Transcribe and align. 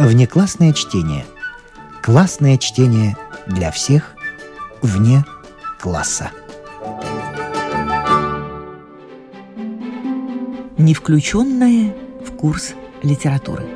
Внеклассное 0.00 0.72
чтение. 0.72 1.26
Классное 2.02 2.56
чтение 2.56 3.18
для 3.46 3.70
всех 3.70 4.16
вне 4.80 5.26
класса. 5.78 6.30
Не 10.78 10.94
включенное 10.94 11.94
в 12.24 12.34
курс 12.34 12.72
литературы. 13.02 13.68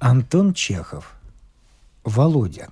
Антон 0.00 0.52
Чехов. 0.52 1.14
Володя. 2.02 2.70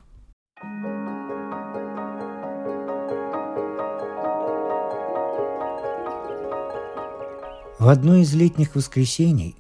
В 7.79 7.89
одно 7.89 8.17
из 8.17 8.35
летних 8.35 8.75
воскресений, 8.75 9.55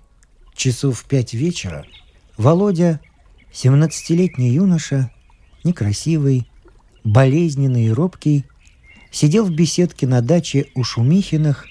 часов 0.58 0.98
в 0.98 1.04
пять 1.04 1.32
вечера, 1.32 1.86
Володя, 2.36 3.00
17-летний 3.52 4.50
юноша, 4.50 5.10
некрасивый, 5.64 6.46
болезненный 7.04 7.86
и 7.86 7.90
робкий, 7.90 8.44
сидел 9.10 9.46
в 9.46 9.50
беседке 9.50 10.06
на 10.06 10.20
даче 10.20 10.66
у 10.74 10.84
Шумихиных 10.84 11.66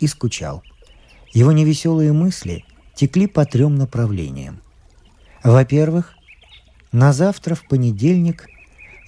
и 0.00 0.06
скучал. 0.06 0.62
Его 1.32 1.52
невеселые 1.52 2.12
мысли 2.12 2.64
текли 2.94 3.26
по 3.26 3.44
трем 3.44 3.74
направлениям. 3.74 4.60
Во-первых, 5.42 6.14
на 6.92 7.12
завтра, 7.12 7.54
в 7.54 7.66
понедельник, 7.66 8.48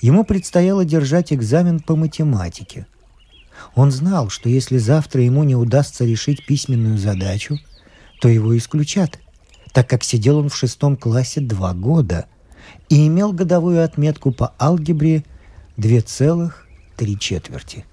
ему 0.03 0.25
предстояло 0.25 0.85
держать 0.85 1.33
экзамен 1.33 1.81
по 1.81 1.95
математике– 1.95 2.87
он 3.75 3.91
знал, 3.91 4.31
что 4.31 4.49
если 4.49 4.79
завтра 4.79 5.23
ему 5.23 5.45
не 5.45 5.55
удастся 5.55 6.05
решить 6.05 6.47
письменную 6.47 6.99
задачу, 6.99 7.59
то 8.21 8.29
его 8.29 8.57
исключат, 8.57 9.19
так 9.73 9.89
как 9.89 10.05
сидел 10.05 10.39
он 10.39 10.49
в 10.49 10.57
шестом 10.57 10.97
классе 10.97 11.41
два 11.41 11.75
года 11.75 12.27
и 12.89 13.07
имел 13.07 13.33
годовую 13.33 13.83
отметку 13.83 14.33
по 14.33 14.53
алгебре 14.61 15.25
2,3 15.79 17.19
четверти. 17.19 17.85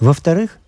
Во-вторых, 0.00 0.58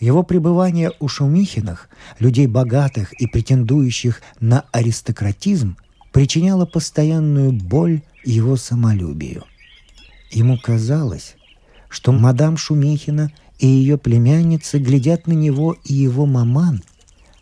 его 0.00 0.22
пребывание 0.22 0.92
у 1.00 1.08
Шумихиных, 1.08 1.88
людей 2.18 2.46
богатых 2.46 3.12
и 3.14 3.26
претендующих 3.26 4.20
на 4.40 4.64
аристократизм, 4.72 5.76
причиняло 6.12 6.66
постоянную 6.66 7.52
боль 7.52 8.02
его 8.24 8.56
самолюбию. 8.56 9.44
Ему 10.30 10.58
казалось, 10.58 11.36
что 11.88 12.12
мадам 12.12 12.56
Шумихина– 12.56 13.30
и 13.58 13.66
ее 13.66 13.98
племянницы 13.98 14.78
глядят 14.78 15.26
на 15.26 15.32
него 15.32 15.76
и 15.84 15.94
его 15.94 16.26
маман, 16.26 16.82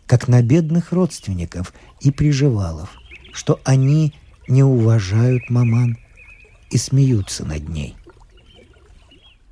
как 0.07 0.27
на 0.27 0.41
бедных 0.41 0.91
родственников 0.91 1.73
и 2.01 2.11
приживалов, 2.11 2.89
что 3.33 3.59
они 3.63 4.13
не 4.47 4.63
уважают 4.63 5.49
маман 5.49 5.97
и 6.69 6.77
смеются 6.77 7.45
над 7.45 7.67
ней. 7.69 7.95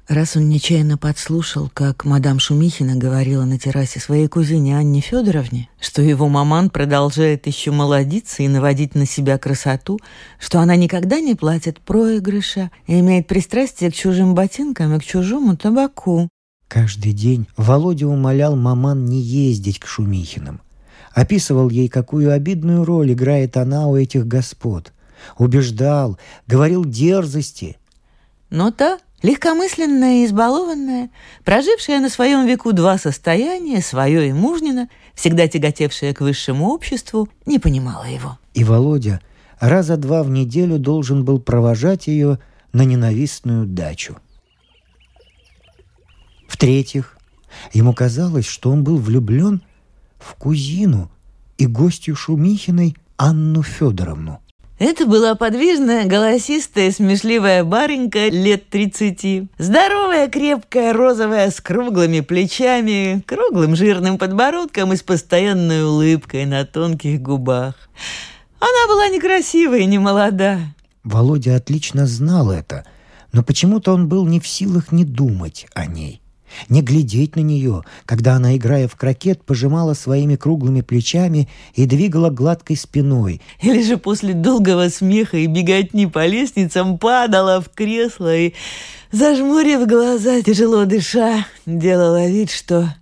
Раз 0.10 0.36
он 0.36 0.50
нечаянно 0.50 0.98
подслушал, 0.98 1.72
как 1.74 2.04
мадам 2.04 2.38
Шумихина 2.38 2.96
говорила 2.98 3.46
на 3.46 3.58
террасе 3.58 4.02
своей 4.02 4.28
кузине 4.28 4.78
Анне 4.78 5.00
Федоровне, 5.00 5.70
что 5.80 6.02
его 6.02 6.28
маман 6.28 6.70
продолжает 6.70 7.48
еще 7.48 7.72
молодиться 7.72 8.44
и 8.44 8.50
наводить 8.50 8.96
на 8.96 9.06
себя 9.06 9.38
красоту, 9.38 10.00
что 10.40 10.60
она 10.60 10.76
никогда 10.76 11.22
не 11.22 11.36
платит 11.36 11.80
проигрыша 11.80 12.70
и 12.86 13.00
имеет 13.00 13.28
пристрастие 13.28 13.92
к 13.92 13.96
чужим 13.96 14.36
ботинкам 14.36 14.94
и 14.94 15.00
к 15.00 15.06
чужому 15.06 15.56
табаку, 15.56 16.28
Каждый 16.74 17.14
день 17.14 17.48
Володя 17.56 18.08
умолял 18.08 18.56
маман 18.56 19.06
не 19.06 19.22
ездить 19.22 19.78
к 19.78 19.86
Шумихиным. 19.86 20.60
Описывал 21.14 21.70
ей, 21.70 21.88
какую 21.88 22.34
обидную 22.34 22.84
роль 22.84 23.14
играет 23.14 23.58
она 23.58 23.88
у 23.88 23.96
этих 23.96 24.26
господ. 24.26 24.92
Убеждал, 25.38 26.18
говорил 26.48 26.84
дерзости. 26.84 27.78
Но 28.50 28.72
та, 28.72 28.98
легкомысленная 29.22 30.24
и 30.24 30.26
избалованная, 30.26 31.12
прожившая 31.44 32.00
на 32.00 32.10
своем 32.10 32.48
веку 32.48 32.74
два 32.74 32.98
состояния, 32.98 33.80
свое 33.80 34.30
и 34.30 34.34
мужнина, 34.34 34.90
всегда 35.14 35.48
тяготевшая 35.48 36.16
к 36.16 36.22
высшему 36.22 36.70
обществу, 36.70 37.30
не 37.46 37.60
понимала 37.60 38.06
его. 38.06 38.40
И 38.56 38.64
Володя 38.64 39.22
раза 39.60 39.96
два 39.96 40.24
в 40.24 40.32
неделю 40.32 40.80
должен 40.80 41.24
был 41.24 41.40
провожать 41.40 42.08
ее 42.08 42.40
на 42.72 42.82
ненавистную 42.82 43.68
дачу. 43.68 44.18
В-третьих, 46.54 47.18
ему 47.74 47.94
казалось, 47.94 48.46
что 48.46 48.70
он 48.70 48.84
был 48.84 48.98
влюблен 48.98 49.64
в 50.20 50.36
кузину 50.36 51.10
и 51.58 51.66
гостью 51.66 52.16
Шумихиной 52.16 52.96
Анну 53.18 53.64
Федоровну. 53.64 54.40
Это 54.78 55.08
была 55.08 55.34
подвижная, 55.34 56.06
голосистая, 56.06 56.92
смешливая 56.92 57.64
баренька 57.64 58.28
лет 58.28 58.70
тридцати. 58.70 59.48
Здоровая, 59.58 60.28
крепкая, 60.28 60.94
розовая, 60.94 61.50
с 61.50 61.60
круглыми 61.60 62.20
плечами, 62.20 63.24
круглым 63.26 63.76
жирным 63.76 64.20
подбородком 64.20 64.94
и 64.94 64.96
с 64.96 65.02
постоянной 65.02 65.84
улыбкой 65.84 66.46
на 66.46 66.66
тонких 66.66 67.20
губах. 67.20 67.90
Она 68.60 68.88
была 68.88 69.10
некрасивая 69.10 69.80
и 69.80 69.86
не 69.86 69.98
молода. 69.98 70.60
Володя 71.04 71.56
отлично 71.56 72.06
знал 72.06 72.52
это, 72.52 72.86
но 73.32 73.42
почему-то 73.42 73.92
он 73.92 74.08
был 74.08 74.28
не 74.28 74.40
в 74.40 74.48
силах 74.48 74.92
не 74.92 75.04
думать 75.04 75.66
о 75.74 75.88
ней 75.88 76.23
не 76.70 76.82
глядеть 76.82 77.36
на 77.36 77.42
нее, 77.42 77.84
когда 78.06 78.36
она, 78.36 78.56
играя 78.56 78.88
в 78.88 78.96
крокет, 78.96 79.44
пожимала 79.44 79.94
своими 79.94 80.36
круглыми 80.36 80.82
плечами 80.82 81.50
и 81.76 81.86
двигала 81.86 82.30
гладкой 82.30 82.78
спиной. 82.78 83.42
Или 83.62 83.84
же 83.84 83.98
после 83.98 84.34
долгого 84.34 84.90
смеха 84.90 85.38
и 85.38 85.48
беготни 85.48 86.06
по 86.06 86.26
лестницам 86.26 86.98
падала 86.98 87.62
в 87.62 87.70
кресло 87.70 88.36
и, 88.36 88.54
зажмурив 89.12 89.88
глаза, 89.88 90.42
тяжело 90.42 90.86
дыша, 90.86 91.46
делала 91.66 92.28
вид, 92.28 92.52
что 92.52 92.94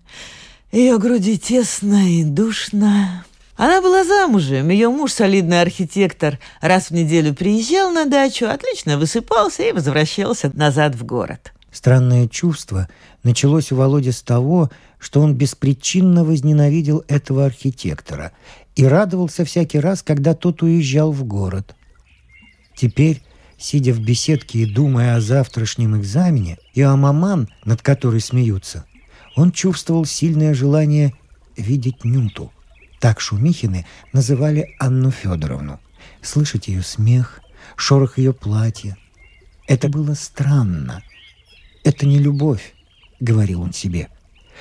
ее 0.72 0.98
груди 0.98 1.38
тесно 1.38 2.10
и 2.10 2.24
душно. 2.24 3.26
Она 3.58 3.82
была 3.82 4.04
замужем, 4.04 4.70
ее 4.70 4.90
муж, 4.90 5.12
солидный 5.12 5.62
архитектор, 5.62 6.40
раз 6.62 6.88
в 6.88 6.92
неделю 6.92 7.36
приезжал 7.36 7.92
на 7.92 8.06
дачу, 8.06 8.48
отлично 8.48 8.98
высыпался 8.98 9.64
и 9.64 9.72
возвращался 9.72 10.50
назад 10.56 10.96
в 10.96 11.06
город. 11.06 11.54
Странное 11.72 12.28
чувство 12.28 12.90
началось 13.24 13.72
у 13.72 13.78
Володи 13.78 14.12
с 14.12 14.22
того, 14.22 14.70
что 15.00 15.22
он 15.22 15.36
беспричинно 15.36 16.26
возненавидел 16.26 17.04
этого 17.08 17.46
архитектора 17.46 18.34
и 18.76 18.86
радовался 18.86 19.46
всякий 19.46 19.80
раз, 19.80 20.04
когда 20.04 20.34
тот 20.34 20.62
уезжал 20.62 21.14
в 21.14 21.24
город. 21.24 21.76
Теперь, 22.76 23.24
сидя 23.58 23.94
в 23.94 24.02
беседке 24.02 24.60
и 24.60 24.66
думая 24.66 25.16
о 25.16 25.22
завтрашнем 25.22 25.98
экзамене 25.98 26.58
и 26.74 26.82
о 26.82 26.96
маман, 26.98 27.48
над 27.64 27.82
которой 27.82 28.20
смеются, 28.20 28.86
он 29.38 29.54
чувствовал 29.54 30.04
сильное 30.06 30.54
желание 30.54 31.14
видеть 31.56 32.04
Нюту. 32.04 32.52
Так 33.00 33.22
Шумихины 33.22 33.86
называли 34.12 34.76
Анну 34.78 35.10
Федоровну. 35.10 35.80
Слышать 36.22 36.68
ее 36.68 36.84
смех, 36.84 37.40
шорох 37.78 38.18
ее 38.18 38.34
платья. 38.34 38.98
Это 39.68 39.88
было 39.88 40.16
странно– 40.16 41.02
«Это 41.84 42.06
не 42.06 42.20
любовь»,— 42.20 42.74
говорил 43.20 43.62
он 43.62 43.74
себе. 43.74 44.10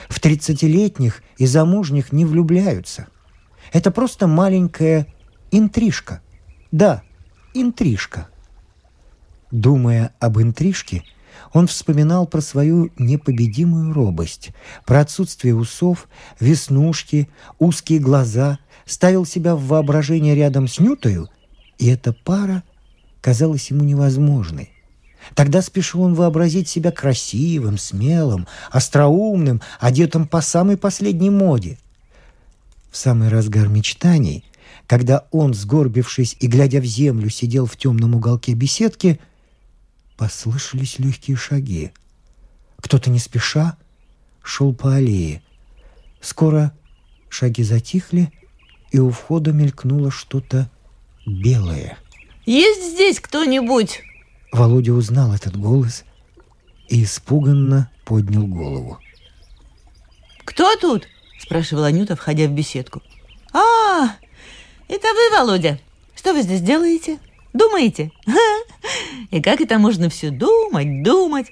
«В 0.09 0.21
тридцатилетних 0.21 1.23
и 1.37 1.47
замужних 1.47 2.13
не 2.13 2.25
влюбляются. 2.25 3.09
Это 3.73 3.91
просто 3.91 4.27
маленькая 4.27 5.07
интрижка. 5.51 6.23
Да, 6.73 7.03
интрижка». 7.55 8.29
Думая 9.51 10.15
об 10.21 10.41
интрижке, 10.41 11.03
он 11.53 11.67
вспоминал 11.67 12.27
про 12.27 12.41
свою 12.41 12.91
непобедимую 12.99 13.93
робость, 13.93 14.51
про 14.87 15.01
отсутствие 15.01 15.55
усов, 15.55 16.09
веснушки, 16.39 17.29
узкие 17.59 17.99
глаза, 17.99 18.59
ставил 18.87 19.27
себя 19.27 19.57
в 19.57 19.65
воображение 19.67 20.35
рядом 20.35 20.69
с 20.69 20.79
Нютою, 20.79 21.29
и 21.79 21.89
эта 21.89 22.13
пара 22.13 22.63
казалась 23.21 23.71
ему 23.71 23.85
невозможной. 23.85 24.71
Тогда 25.35 25.63
спешил 25.63 26.03
он 26.03 26.15
вообразить 26.15 26.69
себя 26.69 26.91
красивым, 26.91 27.79
смелым, 27.79 28.47
остроумным, 28.71 29.61
одетым 29.79 30.27
по 30.27 30.41
самой 30.41 30.77
последней 30.77 31.31
моде. 31.31 31.79
В 32.91 32.97
самый 32.97 33.29
разгар 33.29 33.69
мечтаний, 33.69 34.45
когда 34.87 35.27
он, 35.31 35.55
сгорбившись 35.55 36.37
и 36.41 36.47
глядя 36.47 36.81
в 36.81 36.85
землю, 36.85 37.31
сидел 37.31 37.67
в 37.67 37.77
темном 37.77 38.15
уголке 38.17 38.55
беседки, 38.55 39.21
послышались 40.17 40.99
легкие 40.99 41.37
шаги. 41.37 41.93
Кто-то 42.81 43.11
не 43.11 43.19
спеша 43.19 43.77
шел 44.43 44.75
по 44.75 44.97
аллее. 44.97 45.43
Скоро 46.21 46.73
шаги 47.29 47.63
затихли, 47.63 48.33
и 48.91 48.99
у 48.99 49.11
входа 49.11 49.53
мелькнуло 49.53 50.11
что-то 50.11 50.71
белое. 51.27 51.97
«Есть 52.47 52.95
здесь 52.95 53.21
кто-нибудь?» 53.21 54.03
Володя 54.53 54.93
узнал 54.93 55.33
этот 55.33 55.57
голос 55.57 56.05
и 56.89 57.05
испуганно 57.05 57.91
поднял 58.05 58.47
голову. 58.47 58.99
«Кто 60.45 60.75
тут?»– 60.77 61.07
спрашивала 61.39 61.87
Анюта, 61.87 62.17
входя 62.17 62.47
в 62.47 62.51
беседку. 62.51 63.03
«А, 63.53 64.17
Это 64.89 65.07
вы, 65.15 65.39
Володя? 65.39 65.79
Что 66.17 66.33
вы 66.33 66.43
здесь 66.43 66.61
делаете? 66.61 67.19
Думаете? 67.53 68.11
И 69.31 69.41
как 69.41 69.61
это 69.61 69.79
можно 69.79 70.09
все 70.09 70.31
думать, 70.31 71.03
думать? 71.03 71.47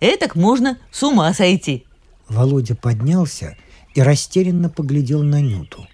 Этак 0.00 0.34
можно 0.34 0.78
с 0.90 1.02
ума 1.02 1.32
сойти. 1.32 1.84
Володя 2.28 2.74
поднялся 2.74 3.56
и 3.94 4.02
растерянно 4.02 4.68
поглядел 4.70 5.22
на 5.22 5.40
Нюту. 5.40 5.86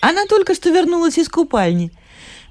Она 0.00 0.26
только 0.26 0.54
что 0.54 0.70
вернулась 0.70 1.18
из 1.18 1.28
купальни. 1.28 1.92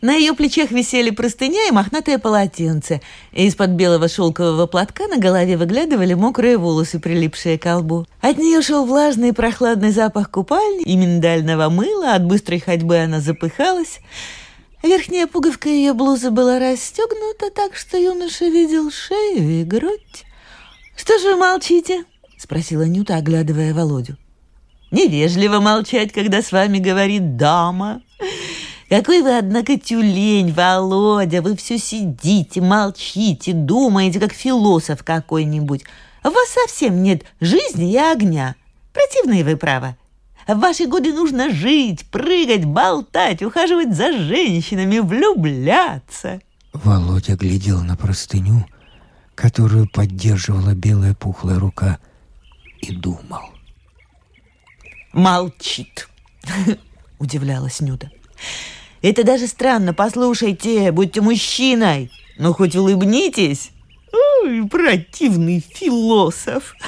На 0.02 0.16
ее 0.16 0.34
плечах 0.34 0.72
висели 0.72 1.10
простыня 1.10 1.68
и 1.68 1.72
мохнатое 1.72 2.20
полотенце. 2.20 3.02
Из-под 3.34 3.72
белого 3.72 4.08
шелкового 4.08 4.66
платка 4.66 5.08
на 5.08 5.18
голове 5.18 5.58
выглядывали 5.58 6.14
мокрые 6.14 6.58
волосы, 6.58 7.00
прилипшие 7.00 7.60
к 7.60 7.64
колбу. 7.64 8.08
От 8.22 8.38
нее 8.38 8.62
шел 8.62 8.86
влажный 8.86 9.30
и 9.30 9.34
прохладный 9.34 9.92
запах 9.92 10.32
купальни 10.32 10.84
и 10.84 10.96
миндального 10.96 11.70
мыла. 11.70 12.14
От 12.14 12.24
быстрой 12.24 12.60
ходьбы 12.60 12.98
она 12.98 13.20
запыхалась. 13.20 14.00
Верхняя 14.84 15.28
пуговка 15.28 15.68
ее 15.68 15.92
блузы 15.92 16.32
была 16.32 16.60
расстегнута 16.60 17.52
так, 17.54 17.76
что 17.76 17.98
юноша 17.98 18.46
видел 18.46 18.90
шею 18.92 19.62
и 19.62 19.64
грудь. 19.66 20.24
«Что 20.96 21.20
же 21.20 21.34
вы 21.34 21.36
молчите?»— 21.36 22.06
спросила 22.38 22.84
Нюта, 22.84 23.18
оглядывая 23.18 23.74
Володю. 23.74 24.16
«Невежливо 24.92 25.60
молчать, 25.60 26.14
когда 26.14 26.42
с 26.42 26.54
вами 26.54 26.78
говорит 26.80 27.36
дама. 27.36 28.02
Какой 28.90 29.22
вы, 29.22 29.38
однако, 29.38 29.78
тюлень, 29.78 30.52
Володя, 30.52 31.44
вы 31.44 31.56
все 31.56 31.78
сидите, 31.78 32.60
молчите, 32.60 33.54
думаете, 33.54 34.20
как 34.20 34.34
философ 34.34 35.04
какой-нибудь. 35.04 35.84
У 36.24 36.30
вас 36.30 36.50
совсем 36.50 37.04
нет 37.04 37.24
жизни 37.40 37.92
и 37.92 37.98
огня. 37.98 38.56
Противные 38.92 39.44
вы, 39.44 39.58
право. 39.58 39.96
В 40.48 40.58
ваши 40.58 40.88
годы 40.88 41.14
нужно 41.14 41.52
жить, 41.52 42.04
прыгать, 42.08 42.66
болтать, 42.66 43.44
ухаживать 43.44 43.96
за 43.96 44.12
женщинами, 44.12 44.98
влюбляться. 44.98 46.42
Володя 46.74 47.36
глядел 47.36 47.84
на 47.84 47.96
простыню, 47.96 48.66
которую 49.36 49.88
поддерживала 49.88 50.74
белая 50.74 51.14
пухлая 51.14 51.60
рука, 51.60 52.00
и 52.82 52.92
думал. 52.92 53.52
«Молчит!»— 55.14 56.08
удивлялась 57.20 57.82
Нюта. 57.82 58.10
Это 59.02 59.24
даже 59.24 59.48
странно. 59.48 59.94
Послушайте, 59.94 60.92
будьте 60.92 61.22
мужчиной. 61.22 62.12
Ну, 62.38 62.54
хоть 62.54 62.76
улыбнитесь. 62.76 63.72
Ой, 64.44 64.68
противный 64.68 65.60
философ. 65.60 66.76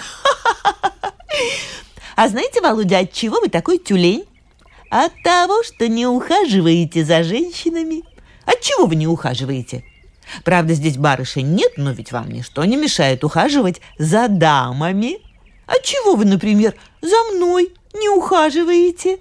А 2.17 2.27
знаете, 2.27 2.61
Володя, 2.61 2.99
от 2.99 3.13
чего 3.13 3.39
вы 3.39 3.47
такой 3.47 3.79
тюлень? 3.79 4.25
От 4.91 5.11
того, 5.23 5.63
что 5.63 5.87
не 5.87 6.05
ухаживаете 6.05 7.03
за 7.03 7.23
женщинами. 7.23 8.03
От 8.45 8.59
чего 8.59 8.85
вы 8.85 8.95
не 8.95 9.07
ухаживаете? 9.07 9.83
Правда, 10.43 10.73
здесь 10.75 10.97
барышень 10.97 11.55
нет, 11.55 11.71
но 11.77 11.93
ведь 11.93 12.11
вам 12.11 12.29
ничто 12.29 12.63
не 12.65 12.75
мешает 12.75 13.23
ухаживать 13.23 13.81
за 13.97 14.27
дамами. 14.27 15.17
От 15.65 15.83
чего 15.83 16.15
вы, 16.15 16.25
например, 16.25 16.75
за 17.01 17.15
мной 17.33 17.73
не 17.93 18.09
ухаживаете? 18.09 19.17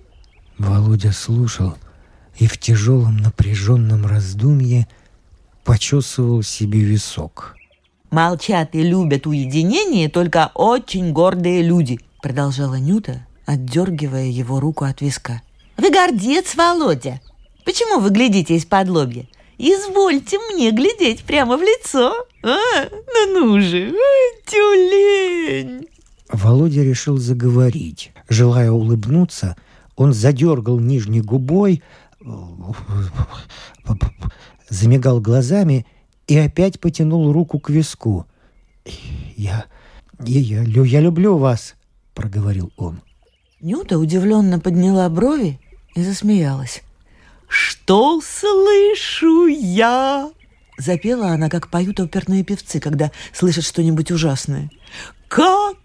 Володя 0.58 1.12
слушал– 1.12 1.78
и 2.38 2.46
в 2.46 2.58
тяжелом 2.58 3.18
напряженном 3.18 4.06
раздумье 4.06 4.86
почесывал 5.64 6.42
себе 6.42 6.80
висок. 6.80 7.56
«Молчат 8.10 8.74
и 8.74 8.82
любят 8.82 9.26
уединение 9.26 10.08
только 10.08 10.50
очень 10.54 11.12
гордые 11.12 11.62
люди», 11.62 12.00
продолжала 12.22 12.74
Нюта, 12.74 13.26
отдергивая 13.46 14.26
его 14.26 14.60
руку 14.60 14.84
от 14.84 15.00
виска. 15.00 15.42
«Вы 15.76 15.90
гордец, 15.90 16.54
Володя! 16.54 17.20
Почему 17.64 18.00
вы 18.00 18.10
глядите 18.10 18.56
из-под 18.56 18.88
лобья? 18.88 19.26
Извольте 19.58 20.38
мне 20.52 20.70
глядеть 20.70 21.22
прямо 21.22 21.56
в 21.56 21.62
лицо! 21.62 22.12
А, 22.42 22.88
ну 22.90 23.34
ну 23.34 23.60
же, 23.60 23.92
а, 23.92 24.50
тюлень!» 24.50 25.86
Володя 26.32 26.82
решил 26.82 27.18
заговорить. 27.18 28.12
Желая 28.28 28.70
улыбнуться, 28.70 29.56
он 29.96 30.12
задергал 30.12 30.78
нижней 30.78 31.20
губой, 31.20 31.82
замигал 34.68 35.20
глазами 35.20 35.86
и 36.26 36.36
опять 36.36 36.80
потянул 36.80 37.32
руку 37.32 37.58
к 37.58 37.70
виску. 37.70 38.26
«Я... 39.36 39.64
я, 40.20 40.40
я, 40.40 40.82
я 40.82 41.00
люблю 41.00 41.38
вас»,— 41.38 41.76
проговорил 42.14 42.72
он. 42.76 43.00
Нюта 43.60 43.98
удивленно 43.98 44.58
подняла 44.58 45.08
брови 45.08 45.60
и 45.94 46.02
засмеялась. 46.02 46.82
«Что 47.48 48.20
слышу 48.20 49.46
я?» 49.46 50.30
Запела 50.78 51.28
она, 51.28 51.50
как 51.50 51.68
поют 51.68 52.00
оперные 52.00 52.44
певцы, 52.44 52.80
когда 52.80 53.10
слышат 53.34 53.64
что-нибудь 53.64 54.10
ужасное. 54.10 54.70
«Как 55.28 55.76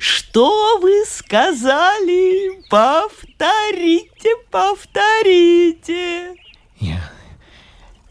что 0.00 0.78
вы 0.80 1.04
сказали? 1.06 2.62
Повторите, 2.68 4.34
повторите. 4.50 6.34
Я, 6.78 7.10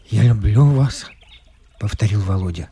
я 0.08 0.22
люблю 0.22 0.64
вас, 0.66 1.06
повторил 1.80 2.20
Володя. 2.20 2.70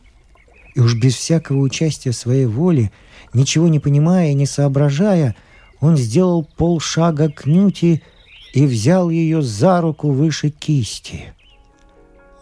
И 0.75 0.81
уж 0.81 0.95
без 0.95 1.15
всякого 1.15 1.59
участия 1.59 2.13
своей 2.13 2.47
воли, 2.47 2.93
ничего 3.33 3.69
не 3.69 3.81
понимая 3.81 4.31
и 4.31 4.35
не 4.35 4.47
соображая, 4.47 5.35
он 5.81 5.97
сделал 5.97 6.45
полшага 6.45 7.31
к 7.31 7.47
Нюте 7.47 8.03
и 8.53 8.67
взял 8.67 9.11
ее 9.11 9.43
за 9.43 9.81
руку 9.81 10.11
выше 10.11 10.51
кисти. 10.51 11.35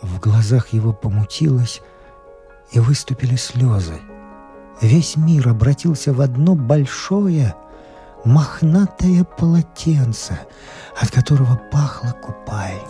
В 0.03 0.21
глазах 0.21 0.73
его 0.73 0.93
помутилось, 0.93 1.81
и 2.73 2.81
выступили 2.81 3.37
слезы. 3.37 4.01
Весь 4.81 5.17
мир 5.17 5.49
обратился 5.49 6.13
в 6.13 6.21
одно 6.21 6.55
большое, 6.55 7.55
мохнатое 8.25 9.25
полотенце, 9.25 10.39
от 11.01 11.11
которого 11.11 11.61
пахло 11.71 12.15
купальней. 12.21 12.83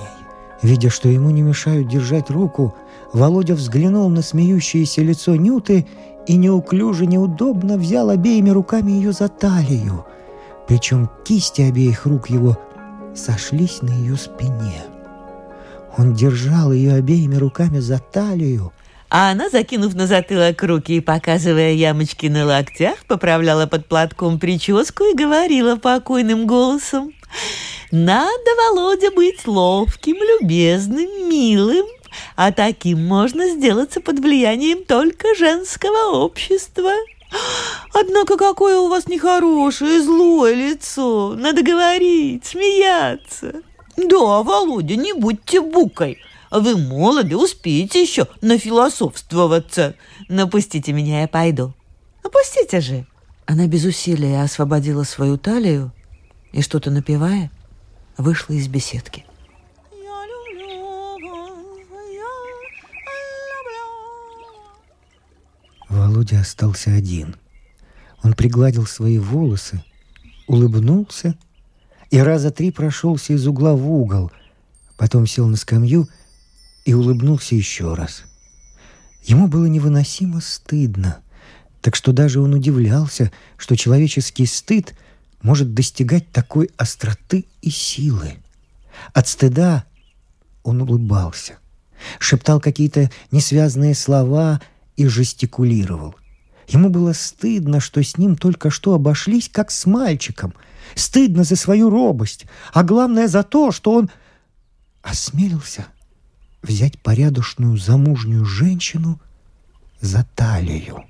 Видя, 0.62 0.88
что 0.88 1.08
ему 1.08 1.30
не 1.30 1.42
мешают 1.42 1.88
держать 1.88 2.30
руку, 2.30 2.74
Володя 3.12 3.54
взглянул 3.54 4.08
на 4.08 4.22
смеющееся 4.22 5.02
лицо 5.02 5.36
Нюты 5.36 5.86
и 6.26 6.36
неуклюже, 6.36 7.06
неудобно 7.06 7.76
взял 7.76 8.08
обеими 8.08 8.48
руками 8.50 8.92
ее 8.92 9.12
за 9.12 9.28
талию. 9.28 10.06
Причем 10.66 11.10
кисти 11.24 11.60
обеих 11.62 12.06
рук 12.06 12.30
его 12.30 12.58
сошлись 13.14 13.82
на 13.82 13.90
ее 13.90 14.16
спине. 14.16 14.82
Он 15.98 16.14
держал 16.14 16.72
ее 16.72 16.94
обеими 16.94 17.36
руками 17.36 17.78
за 17.78 17.98
талию— 17.98 18.72
а 19.16 19.30
она, 19.30 19.48
закинув 19.48 19.94
на 19.94 20.08
затылок 20.08 20.60
руки 20.64 20.96
и 20.96 21.00
показывая 21.00 21.72
ямочки 21.72 22.26
на 22.26 22.44
локтях, 22.44 23.04
поправляла 23.06 23.66
под 23.66 23.86
платком 23.86 24.40
прическу 24.40 25.04
и 25.04 25.14
говорила 25.14 25.76
покойным 25.76 26.48
голосом. 26.48 27.12
«Надо, 27.92 28.50
Володя, 28.56 29.12
быть 29.12 29.46
ловким, 29.46 30.16
любезным, 30.16 31.28
милым, 31.30 31.86
а 32.34 32.50
таким 32.50 33.06
можно 33.06 33.50
сделаться 33.50 34.00
под 34.00 34.18
влиянием 34.18 34.82
только 34.84 35.32
женского 35.36 36.16
общества». 36.16 36.90
Однако 37.92 38.36
какое 38.36 38.78
у 38.78 38.88
вас 38.88 39.06
нехорошее, 39.06 40.02
злое 40.02 40.54
лицо. 40.54 41.36
Надо 41.36 41.62
говорить, 41.62 42.46
смеяться. 42.46 43.62
Да, 43.96 44.42
Володя, 44.42 44.96
не 44.96 45.12
будьте 45.12 45.60
букой. 45.60 46.18
Вы 46.50 46.76
молоды, 46.76 47.36
успеете 47.36 48.02
еще 48.02 48.28
нафилософствоваться. 48.40 49.96
Напустите 50.28 50.92
меня, 50.92 51.22
я 51.22 51.28
пойду. 51.28 51.74
Напустите 52.22 52.80
же. 52.80 53.06
Она 53.46 53.66
без 53.66 53.84
усилия 53.84 54.42
освободила 54.42 55.02
свою 55.02 55.36
талию 55.36 55.92
и, 56.52 56.62
что-то 56.62 56.90
напевая, 56.90 57.50
вышла 58.16 58.54
из 58.54 58.68
беседки. 58.68 59.26
Володя 65.88 66.40
остался 66.40 66.90
один. 66.90 67.36
Он 68.22 68.32
пригладил 68.32 68.86
свои 68.86 69.18
волосы, 69.18 69.84
улыбнулся 70.46 71.36
и 72.10 72.18
раза 72.18 72.50
три 72.50 72.70
прошелся 72.70 73.34
из 73.34 73.46
угла 73.46 73.74
в 73.74 73.90
угол, 73.90 74.32
потом 74.96 75.26
сел 75.26 75.46
на 75.46 75.56
скамью 75.56 76.04
и 76.04 76.08
улыбнулся 76.92 77.54
еще 77.54 77.94
раз. 77.94 78.24
Ему 79.22 79.48
было 79.48 79.64
невыносимо 79.64 80.40
стыдно, 80.40 81.20
так 81.80 81.96
что 81.96 82.12
даже 82.12 82.40
он 82.40 82.52
удивлялся, 82.52 83.32
что 83.56 83.76
человеческий 83.76 84.44
стыд 84.44 84.94
может 85.42 85.74
достигать 85.74 86.30
такой 86.30 86.70
остроты 86.76 87.46
и 87.62 87.70
силы. 87.70 88.34
От 89.14 89.28
стыда 89.28 89.84
он 90.62 90.82
улыбался, 90.82 91.58
шептал 92.18 92.60
какие-то 92.60 93.10
несвязные 93.30 93.94
слова 93.94 94.60
и 94.96 95.06
жестикулировал. 95.06 96.14
Ему 96.68 96.88
было 96.88 97.12
стыдно, 97.12 97.80
что 97.80 98.02
с 98.02 98.16
ним 98.16 98.36
только 98.36 98.70
что 98.70 98.94
обошлись, 98.94 99.48
как 99.50 99.70
с 99.70 99.86
мальчиком. 99.86 100.54
Стыдно 100.94 101.44
за 101.44 101.56
свою 101.56 101.90
робость, 101.90 102.46
а 102.72 102.82
главное 102.82 103.28
за 103.28 103.42
то, 103.42 103.72
что 103.72 103.92
он 103.92 104.10
осмелился 105.02 105.86
взять 106.64 106.98
порядочную 106.98 107.76
замужнюю 107.76 108.44
женщину 108.44 109.20
за 110.00 110.26
талию. 110.34 111.04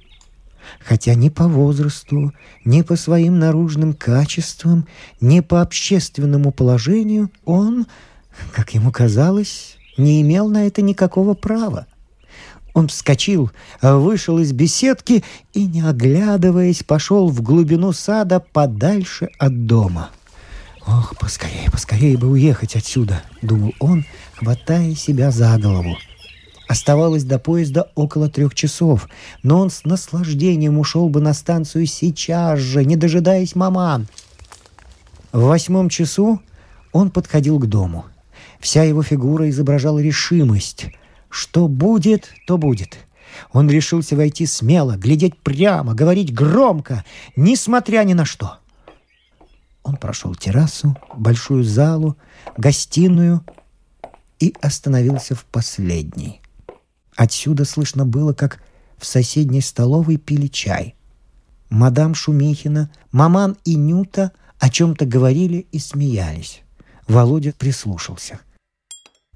Хотя 0.80 1.14
ни 1.14 1.28
по 1.28 1.46
возрасту, 1.46 2.32
ни 2.64 2.82
по 2.82 2.96
своим 2.96 3.38
наружным 3.38 3.92
качествам, 3.92 4.86
ни 5.20 5.40
по 5.40 5.60
общественному 5.60 6.52
положению 6.52 7.30
он, 7.44 7.86
как 8.52 8.74
ему 8.74 8.90
казалось, 8.90 9.76
не 9.96 10.22
имел 10.22 10.48
на 10.48 10.66
это 10.66 10.82
никакого 10.82 11.34
права. 11.34 11.86
Он 12.72 12.88
вскочил, 12.88 13.52
вышел 13.80 14.38
из 14.38 14.52
беседки 14.52 15.22
и, 15.52 15.66
не 15.66 15.82
оглядываясь, 15.82 16.82
пошел 16.82 17.28
в 17.28 17.40
глубину 17.40 17.92
сада 17.92 18.40
подальше 18.40 19.28
от 19.38 19.66
дома. 19.66 20.10
«Ох, 20.86 21.16
поскорее, 21.18 21.70
поскорее 21.70 22.18
бы 22.18 22.28
уехать 22.28 22.76
отсюда»,— 22.76 23.22
думал 23.42 23.72
он, 23.78 24.04
хватая 24.36 24.94
себя 24.94 25.30
за 25.30 25.56
голову. 25.58 25.96
Оставалось 26.68 27.24
до 27.24 27.38
поезда 27.38 27.90
около 27.94 28.28
трех 28.28 28.54
часов, 28.54 29.08
но 29.42 29.60
он 29.60 29.70
с 29.70 29.84
наслаждением 29.84 30.78
ушел 30.78 31.08
бы 31.08 31.20
на 31.20 31.34
станцию 31.34 31.86
сейчас 31.86 32.58
же, 32.58 32.84
не 32.84 32.96
дожидаясь 32.96 33.54
маман. 33.54 34.06
В 35.32 35.42
восьмом 35.42 35.88
часу 35.88 36.40
он 36.92 37.10
подходил 37.10 37.58
к 37.58 37.66
дому. 37.66 38.06
Вся 38.60 38.82
его 38.82 39.02
фигура 39.02 39.48
изображала 39.50 39.98
решимость. 39.98 40.86
Что 41.28 41.68
будет, 41.68 42.30
то 42.46 42.56
будет. 42.56 42.96
Он 43.52 43.68
решился 43.68 44.16
войти 44.16 44.46
смело, 44.46 44.96
глядеть 44.96 45.36
прямо, 45.38 45.92
говорить 45.92 46.32
громко, 46.32 47.04
несмотря 47.36 48.04
ни 48.04 48.14
на 48.14 48.24
что. 48.24 48.58
Он 49.82 49.96
прошел 49.96 50.34
террасу, 50.34 50.96
большую 51.14 51.64
залу, 51.64 52.16
гостиную 52.56 53.44
и 54.44 54.54
остановился 54.60 55.34
в 55.34 55.46
последней. 55.46 56.42
Отсюда 57.16 57.64
слышно 57.64 58.04
было, 58.04 58.34
как 58.34 58.62
в 58.98 59.06
соседней 59.06 59.62
столовой 59.62 60.18
пили 60.18 60.48
чай. 60.48 60.96
Мадам 61.70 62.14
Шумихина, 62.14 62.90
маман 63.10 63.56
и 63.64 63.74
Нюта 63.74 64.32
о 64.58 64.68
чем-то 64.68 65.06
говорили 65.06 65.66
и 65.72 65.78
смеялись. 65.78 66.62
Володя 67.08 67.54
прислушался. 67.54 68.40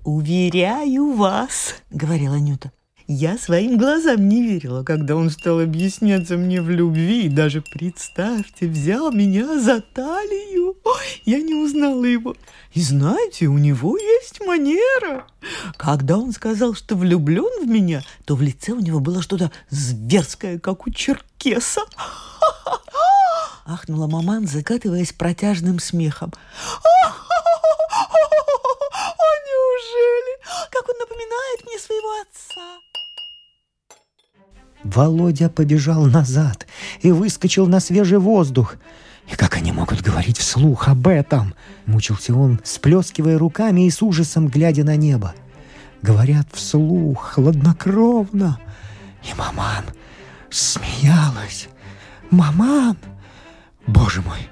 «Уверяю 0.05 1.15
вас»,— 1.15 1.75
говорила 1.91 2.37
Нюта, 2.37 2.71
я 3.11 3.39
своим 3.39 3.79
глазам 3.79 4.29
не 4.29 4.43
верила, 4.43 4.85
когда 4.85 5.17
он 5.17 5.31
стал 5.31 5.61
объясняться 5.61 6.37
мне 6.37 6.61
в 6.61 6.69
любви. 6.69 7.25
И 7.25 7.31
даже, 7.31 7.63
представьте, 7.63 8.67
взял 8.67 9.11
меня 9.11 9.59
за 9.59 9.81
талию. 9.81 10.77
Ой, 10.85 11.23
я 11.25 11.41
не 11.41 11.55
узнала 11.55 12.05
его. 12.05 12.37
И 12.75 12.83
знаете, 12.83 13.47
у 13.47 13.57
него 13.57 13.97
есть 13.97 14.45
манера. 14.47 15.27
Когда 15.79 16.19
он 16.19 16.33
сказал, 16.33 16.75
что 16.75 16.97
влюблен 16.97 17.65
в 17.65 17.67
меня, 17.67 18.03
то 18.27 18.37
в 18.37 18.43
лице 18.43 18.73
у 18.73 18.81
него 18.81 19.01
было 19.01 19.23
что-то 19.23 19.51
зверское, 19.71 20.59
как 20.59 20.87
у 20.87 20.91
черкеса. 20.91 21.81
Ахнула 23.65 24.07
маман, 24.07 24.47
закатываясь 24.47 25.15
протяжным 25.15 25.79
смехом. 25.79 26.31
Неужели? 29.49 30.39
Как 30.71 30.87
он 30.91 30.99
напоминает 30.99 31.65
мне 31.65 31.79
своего 31.79 32.21
отца. 32.21 32.88
Володя 34.85 35.49
побежал 35.49 36.07
назад 36.07 36.67
и 37.01 37.11
выскочил 37.11 37.67
на 37.67 37.81
свежий 37.81 38.19
воздух. 38.19 38.77
И 39.31 39.35
как 39.35 39.57
они 39.57 39.73
могут 39.73 40.01
говорить 40.01 40.39
вслух 40.39 40.89
об 40.89 41.07
этом? 41.09 41.55
Мучился 41.87 42.35
он, 42.35 42.61
сплескивая 42.65 43.39
руками 43.39 43.87
и 43.87 43.91
с 43.91 44.03
ужасом 44.03 44.49
глядя 44.49 44.85
на 44.85 44.97
небо. 44.97 45.35
Говорят 46.01 46.47
вслух, 46.53 47.33
хладнокровно. 47.33 48.59
И 49.25 49.35
маман 49.37 49.85
смеялась. 50.49 51.69
Маман! 52.31 52.97
Боже 53.87 54.23
мой, 54.23 54.49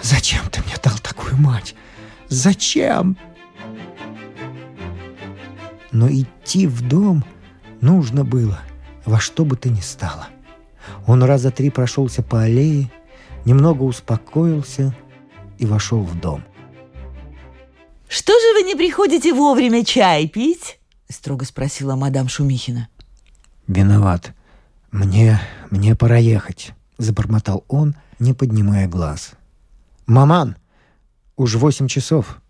зачем 0.00 0.48
ты 0.50 0.62
мне 0.62 0.76
дал 0.82 0.96
такую 0.98 1.36
мать? 1.36 1.74
Зачем? 2.28 3.16
Но 5.92 6.08
идти 6.08 6.66
в 6.66 6.86
дом 6.86 7.24
нужно 7.80 8.24
было— 8.24 8.60
во 9.06 9.20
что 9.20 9.44
бы 9.44 9.56
то 9.56 9.70
ни 9.70 9.80
стало. 9.80 10.28
Он 11.06 11.22
раза 11.22 11.50
три 11.50 11.70
прошелся 11.70 12.22
по 12.22 12.42
аллее, 12.42 12.90
немного 13.44 13.84
успокоился 13.84 14.94
и 15.58 15.64
вошел 15.64 16.02
в 16.02 16.20
дом. 16.20 16.44
«Что 18.08 18.32
же 18.32 18.54
вы 18.54 18.62
не 18.62 18.74
приходите 18.74 19.32
вовремя 19.32 19.84
чай 19.84 20.28
пить?»— 20.28 20.78
строго 21.08 21.44
спросила 21.44 21.96
мадам 21.96 22.28
Шумихина. 22.28 22.88
«Виноват. 23.66 24.32
Мне, 24.90 25.40
мне 25.70 25.96
пора 25.96 26.18
ехать»,— 26.18 26.72
забормотал 26.98 27.64
он, 27.68 27.96
не 28.18 28.32
поднимая 28.32 28.86
глаз. 28.86 29.32
«Маман, 30.06 30.56
уж 31.36 31.54
восемь 31.56 31.88
часов». 31.88 32.40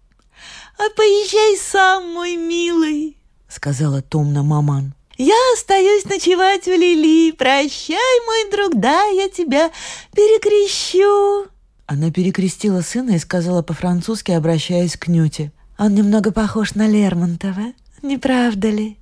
«А 0.78 0.94
поезжай 0.94 1.56
сам, 1.56 2.12
мой 2.12 2.36
милый»,— 2.36 3.16
сказала 3.48 4.02
томно 4.02 4.42
маман. 4.42 4.95
Я 5.18 5.34
остаюсь 5.54 6.04
ночевать 6.04 6.68
у 6.68 6.72
Лили. 6.72 7.32
Прощай, 7.32 8.20
мой 8.26 8.50
друг, 8.50 8.78
да, 8.78 9.04
я 9.04 9.30
тебя 9.30 9.70
перекрещу. 10.14 11.50
Она 11.86 12.10
перекрестила 12.10 12.82
сына 12.82 13.12
и 13.12 13.18
сказала 13.18 13.62
по-французски, 13.62 14.32
обращаясь 14.32 14.96
к 14.96 15.08
Нюте. 15.08 15.52
Он 15.78 15.94
немного 15.94 16.32
похож 16.32 16.74
на 16.74 16.86
Лермонтова, 16.86 17.72
не 18.02 18.18
правда 18.18 18.68
ли? 18.68 18.98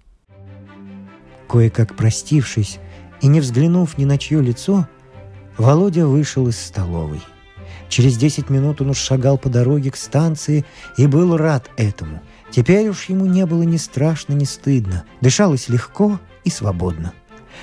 Кое-как 1.48 1.96
простившись 1.96 2.78
и 3.20 3.26
не 3.26 3.40
взглянув 3.40 3.98
ни 3.98 4.04
на 4.04 4.16
чье 4.16 4.40
лицо, 4.40 4.86
Володя 5.58 6.06
вышел 6.06 6.46
из 6.46 6.60
столовой. 6.60 7.22
Через 7.88 8.16
десять 8.16 8.50
минут 8.50 8.80
он 8.80 8.90
уж 8.90 8.98
шагал 8.98 9.36
по 9.36 9.48
дороге 9.48 9.90
к 9.90 9.96
станции 9.96 10.64
и 10.96 11.06
был 11.06 11.36
рад 11.36 11.70
этому– 11.76 12.22
Теперь 12.54 12.88
уж 12.88 13.06
ему 13.06 13.26
не 13.26 13.46
было 13.46 13.64
ни 13.64 13.76
страшно, 13.76 14.32
ни 14.34 14.44
стыдно. 14.44 15.02
Дышалось 15.20 15.68
легко 15.68 16.20
и 16.44 16.50
свободно. 16.50 17.12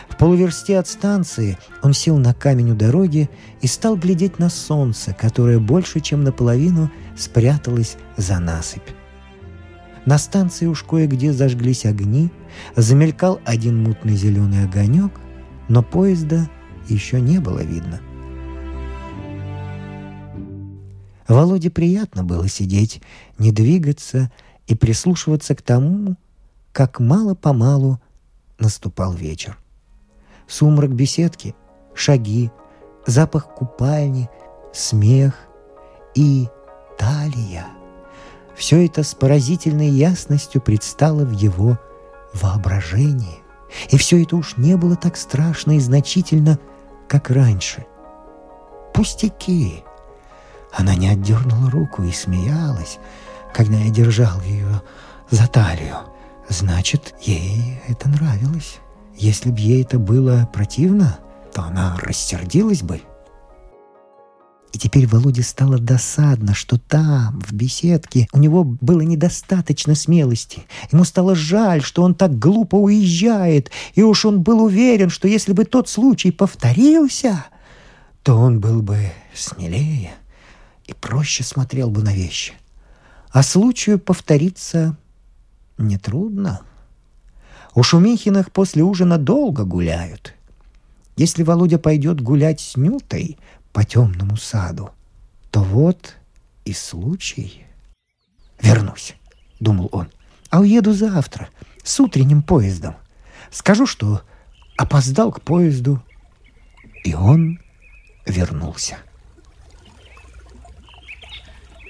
В 0.10 0.18
полуверсте 0.18 0.78
от 0.78 0.86
станции 0.86 1.58
он 1.82 1.94
сел 1.94 2.18
на 2.18 2.34
камень 2.34 2.72
у 2.72 2.76
дороги 2.76 3.30
и 3.62 3.68
стал 3.68 3.96
глядеть 3.96 4.38
на 4.38 4.50
солнце, 4.50 5.14
которое 5.14 5.60
больше, 5.60 6.02
чем 6.02 6.26
наполовину 6.26 6.92
спряталось 7.18 7.96
за 8.18 8.40
насыпь. 8.40 8.90
На 10.06 10.18
станции 10.18 10.66
уж 10.66 10.84
кое-где 10.84 11.32
зажглись 11.32 11.86
огни, 11.86 12.30
замелькал 12.76 13.40
один 13.46 13.82
мутный 13.82 14.18
зеленый 14.18 14.66
огонек, 14.66 15.14
но 15.70 15.84
поезда 15.84 16.50
еще 16.90 17.22
не 17.22 17.40
было 17.40 17.64
видно. 17.64 18.02
Володе 21.30 21.70
приятно 21.70 22.26
было 22.26 22.50
сидеть, 22.50 23.02
не 23.38 23.54
двигаться 23.54 24.30
и 24.72 24.76
прислушиваться 24.76 25.54
к 25.54 25.62
тому, 25.62 26.16
как 26.72 27.02
мало-помалу 27.02 28.00
наступал 28.58 29.12
вечер. 29.12 29.58
Сумрак 30.48 30.94
беседки, 30.94 31.54
шаги, 31.94 32.52
запах 33.06 33.54
купальни, 33.54 34.30
смех 34.72 35.34
и 36.16 36.48
талия. 36.98 37.66
Все 38.56 38.86
это 38.86 39.04
с 39.04 39.14
поразительной 39.14 39.90
ясностью 39.90 40.62
предстало 40.62 41.26
в 41.26 41.32
его 41.32 41.78
воображении. 42.34 43.40
И 43.90 43.98
все 43.98 44.24
это 44.24 44.38
уж 44.38 44.56
не 44.56 44.78
было 44.78 44.96
так 44.96 45.18
страшно 45.18 45.76
и 45.76 45.80
значительно, 45.80 46.60
как 47.10 47.30
раньше. 47.30 47.86
Пустяки. 48.94 49.84
Она 50.72 50.96
не 50.96 51.10
отдернула 51.10 51.70
руку 51.70 52.04
и 52.04 52.12
смеялась, 52.12 53.00
когда 53.54 53.78
я 53.78 53.90
держал 53.90 54.42
ее 54.42 54.82
за 55.30 55.48
талию. 55.48 55.98
Значит, 56.50 57.16
ей 57.22 57.80
это 57.88 58.10
нравилось. 58.10 58.80
Если 59.18 59.52
бы 59.52 59.60
ей 59.60 59.84
это 59.84 60.00
было 60.00 60.50
противно, 60.52 61.20
то 61.54 61.64
она 61.64 61.98
рассердилась 62.02 62.82
бы. 62.82 63.02
И 64.74 64.78
теперь 64.78 65.06
Володе 65.06 65.44
стало 65.44 65.78
досадно, 65.78 66.54
что 66.54 66.78
там, 66.78 67.42
в 67.46 67.52
беседке, 67.52 68.28
у 68.32 68.38
него 68.38 68.64
было 68.64 69.02
недостаточно 69.02 69.96
смелости. 69.96 70.64
Ему 70.92 71.04
стало 71.04 71.36
жаль, 71.36 71.82
что 71.82 72.04
он 72.04 72.16
так 72.16 72.40
глупо 72.40 72.76
уезжает, 72.76 73.70
и 73.96 74.02
уж 74.02 74.26
он 74.26 74.42
был 74.42 74.64
уверен, 74.64 75.10
что 75.10 75.28
если 75.28 75.52
бы 75.52 75.66
тот 75.66 75.90
случай 75.90 76.32
повторился, 76.32 77.46
то 78.24 78.38
он 78.38 78.62
был 78.62 78.82
бы 78.82 79.12
смелее 79.34 80.12
и 80.86 80.94
проще 80.94 81.44
смотрел 81.44 81.90
бы 81.90 82.02
на 82.02 82.14
вещи. 82.14 82.54
А 83.32 83.44
случаю 83.44 83.98
повториться 83.98 84.98
нетрудно. 85.78 86.62
У 87.74 87.84
Шумихиных 87.84 88.52
после 88.52 88.84
ужина 88.84 89.18
долго 89.18 89.64
гуляют. 89.64 90.34
Если 91.16 91.44
Володя 91.44 91.80
пойдет 91.80 92.20
гулять 92.20 92.60
с 92.60 92.76
Нютой 92.76 93.38
по 93.72 93.86
темному 93.86 94.36
саду, 94.36 94.92
то 95.50 95.62
вот 95.64 96.16
и 96.66 96.74
случай. 96.74 97.66
«Вернусь»,— 98.62 99.16
думал 99.60 99.90
он, 99.94 100.10
а 100.50 100.60
уеду 100.60 100.94
завтра, 100.94 101.50
с 101.84 102.00
утренним 102.00 102.44
поездом. 102.44 102.96
Скажу, 103.50 103.88
что 103.88 104.22
опоздал 104.78 105.32
к 105.32 105.42
поезду, 105.42 106.04
и 107.04 107.14
он 107.14 107.60
вернулся. 108.26 108.98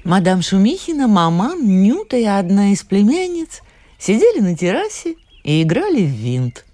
Мадам 0.04 0.42
Шумихина, 0.42 1.08
мама, 1.08 1.56
Нюта 1.56 2.18
и 2.18 2.26
одна 2.26 2.72
из 2.72 2.84
племянниц 2.84 3.62
сидели 4.00 4.40
на 4.40 4.56
террасе 4.56 5.16
и 5.44 5.62
играли 5.62 6.02
в 6.02 6.10
винт. 6.10 6.66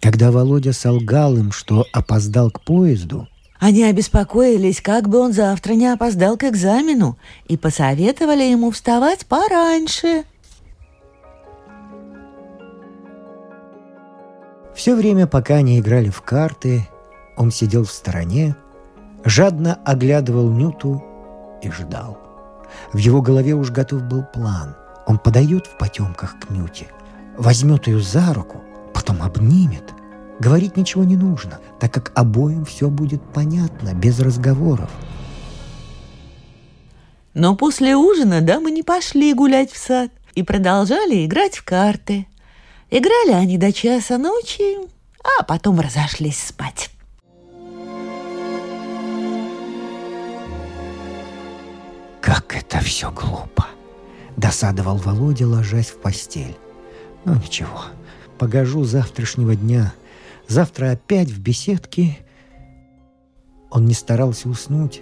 Когда 0.00 0.30
Володя 0.32 0.72
солгал 0.72 1.36
им, 1.36 1.52
что 1.52 1.86
опоздал 1.92 2.50
к 2.50 2.60
поезду, 2.60 3.28
они 3.60 3.82
обеспокоились, 3.84 4.80
как 4.80 5.08
бы 5.08 5.18
он 5.18 5.32
завтра 5.32 5.72
не 5.72 5.86
опоздал 5.86 6.36
к 6.36 6.44
экзамену, 6.44 7.16
и 7.46 7.56
посоветовали 7.56 8.44
ему 8.44 8.70
вставать 8.70 9.26
пораньше. 9.26 10.24
Все 14.76 14.94
время, 14.94 15.26
пока 15.26 15.56
они 15.56 15.80
играли 15.80 16.08
в 16.08 16.22
карты, 16.22 16.88
он 17.36 17.50
сидел 17.50 17.84
в 17.84 17.90
стороне, 17.90 18.54
жадно 19.24 19.74
оглядывал 19.84 20.48
Нюту 20.50 21.02
и 21.60 21.70
ждал. 21.70 22.27
В 22.92 22.98
его 22.98 23.22
голове 23.22 23.54
уж 23.54 23.70
готов 23.70 24.02
был 24.02 24.22
план. 24.22 24.76
Он 25.06 25.18
подает 25.18 25.66
в 25.66 25.78
потемках 25.78 26.38
к 26.38 26.50
Нюте, 26.50 26.88
возьмет 27.36 27.86
ее 27.86 28.00
за 28.00 28.32
руку, 28.34 28.62
потом 28.92 29.22
обнимет. 29.22 29.94
Говорить 30.38 30.76
ничего 30.76 31.02
не 31.04 31.16
нужно, 31.16 31.58
так 31.80 31.92
как 31.92 32.12
обоим 32.14 32.64
все 32.64 32.88
будет 32.88 33.22
понятно, 33.32 33.94
без 33.94 34.20
разговоров. 34.20 34.90
Но 37.34 37.56
после 37.56 37.96
ужина 37.96 38.40
дамы 38.40 38.70
не 38.70 38.82
пошли 38.82 39.32
гулять 39.34 39.72
в 39.72 39.78
сад 39.78 40.10
и 40.34 40.42
продолжали 40.42 41.24
играть 41.24 41.56
в 41.56 41.64
карты. 41.64 42.26
Играли 42.90 43.32
они 43.32 43.58
до 43.58 43.72
часа 43.72 44.18
ночи, 44.18 44.76
а 45.22 45.42
потом 45.44 45.80
разошлись 45.80 46.42
спать. 46.42 46.90
Как 52.28 52.54
это 52.54 52.80
все 52.80 53.10
глупо! 53.10 53.68
Досадовал 54.36 54.98
Володя, 54.98 55.48
ложась 55.48 55.86
в 55.86 55.96
постель. 55.96 56.58
Ну 57.24 57.34
ничего, 57.34 57.84
погожу 58.38 58.84
завтрашнего 58.84 59.56
дня. 59.56 59.94
Завтра 60.46 60.90
опять 60.90 61.30
в 61.30 61.40
беседке. 61.40 62.18
Он 63.70 63.86
не 63.86 63.94
старался 63.94 64.50
уснуть, 64.50 65.00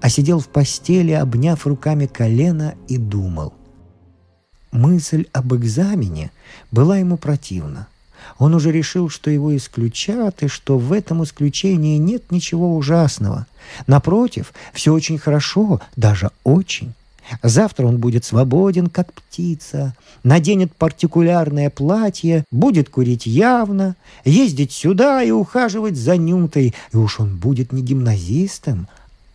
а 0.00 0.08
сидел 0.08 0.38
в 0.38 0.46
постели, 0.46 1.10
обняв 1.10 1.66
руками 1.66 2.06
колено 2.06 2.76
и 2.86 2.96
думал. 2.96 3.54
Мысль 4.70 5.26
об 5.32 5.52
экзамене 5.56 6.30
была 6.70 6.96
ему 6.96 7.16
противна. 7.16 7.88
Он 8.42 8.54
уже 8.54 8.72
решил, 8.72 9.08
что 9.08 9.30
его 9.30 9.56
исключат, 9.56 10.42
и 10.42 10.48
что 10.48 10.76
в 10.76 10.92
этом 10.92 11.22
исключении 11.22 11.96
нет 11.96 12.32
ничего 12.32 12.76
ужасного. 12.76 13.46
Напротив, 13.86 14.52
все 14.72 14.92
очень 14.92 15.16
хорошо, 15.16 15.80
даже 15.94 16.32
очень. 16.42 16.92
Завтра 17.44 17.86
он 17.86 17.98
будет 17.98 18.24
свободен, 18.24 18.88
как 18.88 19.12
птица, 19.12 19.94
наденет 20.24 20.74
партикулярное 20.74 21.70
платье, 21.70 22.44
будет 22.50 22.88
курить 22.88 23.26
явно, 23.26 23.94
ездить 24.24 24.72
сюда 24.72 25.22
и 25.22 25.30
ухаживать 25.30 25.96
за 25.96 26.16
Нютой, 26.16 26.74
и 26.92 26.96
уж 26.96 27.20
он 27.20 27.36
будет 27.36 27.70
не 27.70 27.80
гимназистом, 27.80 28.88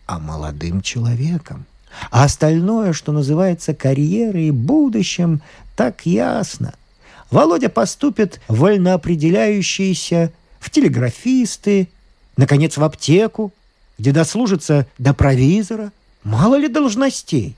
а 0.04 0.18
молодым 0.18 0.82
человеком. 0.82 1.64
А 2.10 2.24
остальное, 2.24 2.92
что 2.92 3.12
называется 3.12 3.72
карьерой 3.72 4.48
и 4.48 4.50
будущим, 4.50 5.40
так 5.76 6.04
ясно– 6.04 6.74
Володя 7.30 7.68
поступит 7.68 8.40
в 8.48 8.60
вольноопределяющиеся, 8.60 10.32
в 10.58 10.70
телеграфисты, 10.70 11.88
наконец, 12.36 12.76
в 12.76 12.82
аптеку, 12.82 13.52
где 13.98 14.12
дослужится 14.12 14.86
до 14.98 15.12
провизора. 15.12 15.92
Мало 16.24 16.56
ли 16.56 16.68
должностей. 16.68 17.56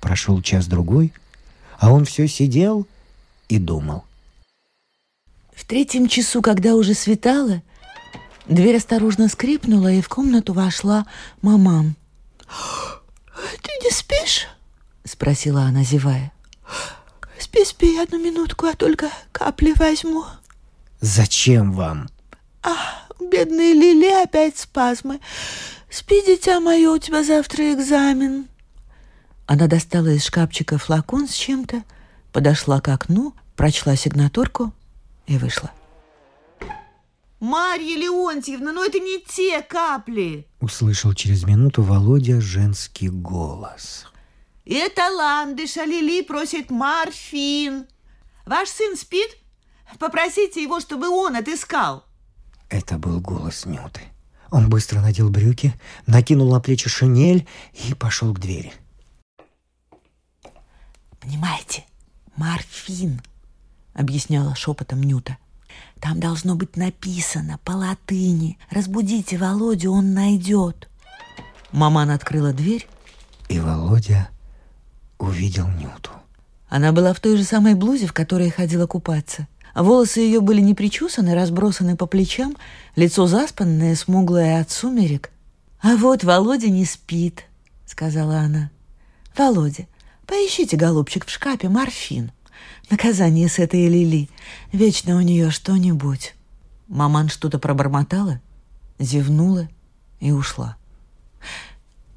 Прошел 0.00 0.40
час-другой, 0.42 1.12
а 1.78 1.92
он 1.92 2.04
все 2.04 2.26
сидел 2.26 2.86
и 3.48 3.58
думал. 3.58 4.04
В 5.54 5.64
третьем 5.64 6.08
часу, 6.08 6.42
когда 6.42 6.74
уже 6.74 6.94
светало, 6.94 7.62
дверь 8.46 8.76
осторожно 8.76 9.28
скрипнула, 9.28 9.92
и 9.92 10.00
в 10.00 10.08
комнату 10.08 10.52
вошла 10.54 11.06
маман. 11.42 11.94
«Ты 13.62 13.70
не 13.84 13.90
спишь?»— 13.90 14.48
спросила 15.04 15.62
она, 15.62 15.82
зевая. 15.84 16.32
Спи, 17.38 17.64
спи 17.64 17.98
одну 17.98 18.18
минутку, 18.22 18.66
а 18.66 18.74
только 18.74 19.08
капли 19.32 19.72
возьму. 19.76 20.24
Зачем 21.00 21.72
вам? 21.72 22.08
А, 22.62 22.76
бедные 23.18 23.72
Лили 23.72 24.22
опять 24.22 24.58
спазмы. 24.58 25.20
Спи, 25.88 26.22
дитя 26.26 26.60
мое, 26.60 26.90
у 26.90 26.98
тебя 26.98 27.24
завтра 27.24 27.72
экзамен. 27.72 28.46
Она 29.46 29.66
достала 29.66 30.08
из 30.08 30.24
шкафчика 30.24 30.78
флакон 30.78 31.26
с 31.26 31.32
чем-то, 31.32 31.82
подошла 32.32 32.80
к 32.80 32.88
окну, 32.88 33.34
прочла 33.56 33.96
сигнатурку 33.96 34.72
и 35.26 35.38
вышла. 35.38 35.70
«Марья 37.40 37.96
Леонтьевна, 37.96 38.72
ну 38.72 38.84
это 38.84 38.98
не 39.00 39.18
те 39.18 39.62
капли!» 39.62 40.46
Услышал 40.60 41.14
через 41.14 41.44
минуту 41.44 41.82
Володя 41.82 42.40
женский 42.40 43.08
голос. 43.08 44.06
Это 44.64 45.10
ландыша 45.10 45.84
Лили 45.84 46.22
просит 46.22 46.70
морфин. 46.70 47.86
Ваш 48.46 48.68
сын 48.68 48.96
спит? 48.96 49.36
Попросите 49.98 50.62
его, 50.62 50.80
чтобы 50.80 51.08
он 51.08 51.36
отыскал. 51.36 52.04
Это 52.68 52.98
был 52.98 53.20
голос 53.20 53.66
Нюты. 53.66 54.02
Он 54.50 54.68
быстро 54.68 55.00
надел 55.00 55.30
брюки, 55.30 55.74
накинул 56.06 56.50
на 56.52 56.60
плечи 56.60 56.88
шинель 56.88 57.46
и 57.72 57.94
пошел 57.94 58.34
к 58.34 58.40
двери. 58.40 58.72
«Понимаете, 61.20 61.84
морфин»,— 62.36 63.20
объясняла 63.94 64.54
шепотом 64.54 65.02
Нюта. 65.02 65.36
«Там 66.00 66.18
должно 66.18 66.56
быть 66.56 66.76
написано 66.76 67.58
по 67.64 67.72
латыни. 67.72 68.58
Разбудите 68.70 69.36
Володю, 69.36 69.92
он 69.92 70.14
найдет». 70.14 70.88
Маман 71.72 72.10
открыла 72.10 72.52
дверь. 72.52 72.88
И 73.48 73.60
Володя 73.60 74.30
увидел 75.20 75.68
Нюту. 75.68 76.10
Она 76.68 76.92
была 76.92 77.12
в 77.12 77.20
той 77.20 77.36
же 77.36 77.44
самой 77.44 77.74
блузе, 77.74 78.06
в 78.06 78.12
которой 78.12 78.50
ходила 78.50 78.86
купаться. 78.86 79.46
Волосы 79.74 80.20
ее 80.20 80.40
были 80.40 80.60
не 80.60 80.74
причесаны, 80.74 81.34
разбросаны 81.34 81.96
по 81.96 82.06
плечам, 82.06 82.56
лицо 82.96 83.26
заспанное, 83.26 83.94
смуглое 83.94 84.60
от 84.60 84.70
сумерек. 84.70 85.30
«А 85.80 85.96
вот 85.96 86.24
Володя 86.24 86.68
не 86.68 86.84
спит»,— 86.84 87.44
сказала 87.86 88.38
она. 88.38 88.70
«Володя, 89.36 89.86
поищите, 90.26 90.76
голубчик, 90.76 91.26
в 91.26 91.30
шкафе 91.30 91.68
морфин. 91.68 92.32
Наказание 92.90 93.48
с 93.48 93.58
этой 93.58 93.86
Лили. 93.86 94.28
Вечно 94.72 95.16
у 95.16 95.20
нее 95.20 95.50
что-нибудь». 95.50 96.34
Маман 96.88 97.28
что-то 97.28 97.58
пробормотала, 97.58 98.40
зевнула 98.98 99.68
и 100.18 100.32
ушла. 100.32 100.76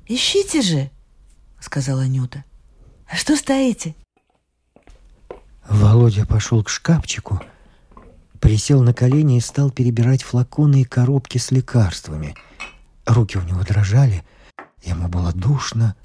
«Ищите 0.08 0.62
же»,— 0.62 0.90
сказала 1.60 2.08
Нюта. 2.08 2.44
Что 3.16 3.36
стоите?» 3.36 3.96
Володя 5.70 6.26
пошел 6.26 6.64
к 6.64 6.70
шкафчику, 6.70 7.42
присел 8.40 8.82
на 8.82 8.94
колени 8.94 9.38
и 9.38 9.42
стал 9.42 9.72
перебирать 9.72 10.24
флаконы 10.24 10.82
и 10.82 10.84
коробки 10.84 11.38
с 11.38 11.52
лекарствами. 11.52 12.36
Руки 13.06 13.38
у 13.38 13.42
него 13.44 13.62
дрожали, 13.64 14.24
ему 14.84 15.08
было 15.08 15.32
душно 15.32 15.96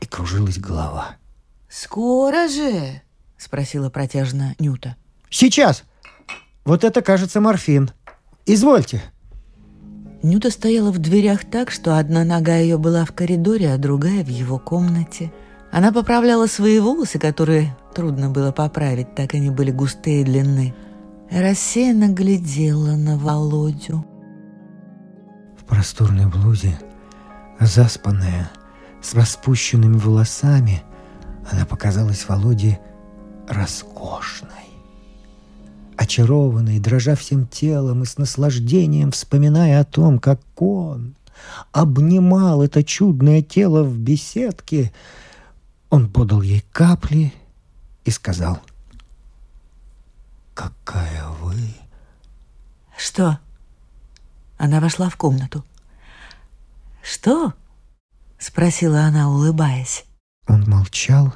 и 0.00 0.06
кружилась 0.06 0.58
голова. 0.58 1.16
«Скоро 1.68 2.48
же?»— 2.48 3.00
спросила 3.38 3.88
протяжно 3.88 4.54
Нюта. 4.58 4.96
«Сейчас! 5.30 5.84
Вот 6.64 6.84
это, 6.84 7.00
кажется, 7.00 7.40
морфин. 7.40 7.90
Извольте!» 8.44 9.02
Нюта 10.22 10.50
стояла 10.50 10.90
в 10.90 10.98
дверях 10.98 11.44
так, 11.44 11.70
что 11.70 11.96
одна 11.96 12.24
нога 12.24 12.56
ее 12.56 12.76
была 12.76 13.04
в 13.04 13.12
коридоре, 13.12 13.72
а 13.72 13.78
другая 13.78 14.22
в 14.22 14.28
его 14.28 14.58
комнате— 14.58 15.32
она 15.70 15.92
поправляла 15.92 16.46
свои 16.46 16.80
волосы, 16.80 17.18
которые 17.18 17.76
трудно 17.94 18.30
было 18.30 18.50
поправить, 18.50 19.14
так 19.14 19.34
они 19.34 19.50
были 19.50 19.70
густые 19.70 20.22
и 20.22 20.24
длинны. 20.24 20.74
Рассеянно 21.30 22.08
глядела 22.08 22.96
на 22.96 23.16
Володю. 23.16 24.04
В 25.56 25.64
просторной 25.64 26.26
блузе, 26.26 26.78
заспанная, 27.60 28.50
с 29.00 29.14
распущенными 29.14 29.96
волосами, 29.96 30.82
она 31.50 31.64
показалась 31.64 32.28
Володе 32.28 32.80
роскошной. 33.48 34.50
Очарованной, 35.96 36.80
дрожа 36.80 37.14
всем 37.14 37.46
телом 37.46 38.02
и 38.02 38.06
с 38.06 38.18
наслаждением 38.18 39.12
вспоминая 39.12 39.80
о 39.80 39.84
том, 39.84 40.18
как 40.18 40.40
он 40.60 41.14
обнимал 41.70 42.62
это 42.62 42.82
чудное 42.82 43.40
тело 43.40 43.84
в 43.84 43.96
беседке– 43.96 44.92
Он 45.90 46.08
подал 46.08 46.40
ей 46.40 46.64
капли 46.72 47.34
и 48.04 48.10
сказал, 48.10 48.60
«Какая 50.54 51.26
вы!» 51.40 51.56
«Что?» 52.96 53.38
Она 54.56 54.80
вошла 54.80 55.08
в 55.08 55.16
комнату. 55.16 55.64
«Что?»— 57.02 57.54
спросила 58.38 59.00
она, 59.02 59.28
улыбаясь. 59.30 60.04
Он 60.46 60.68
молчал 60.68 61.34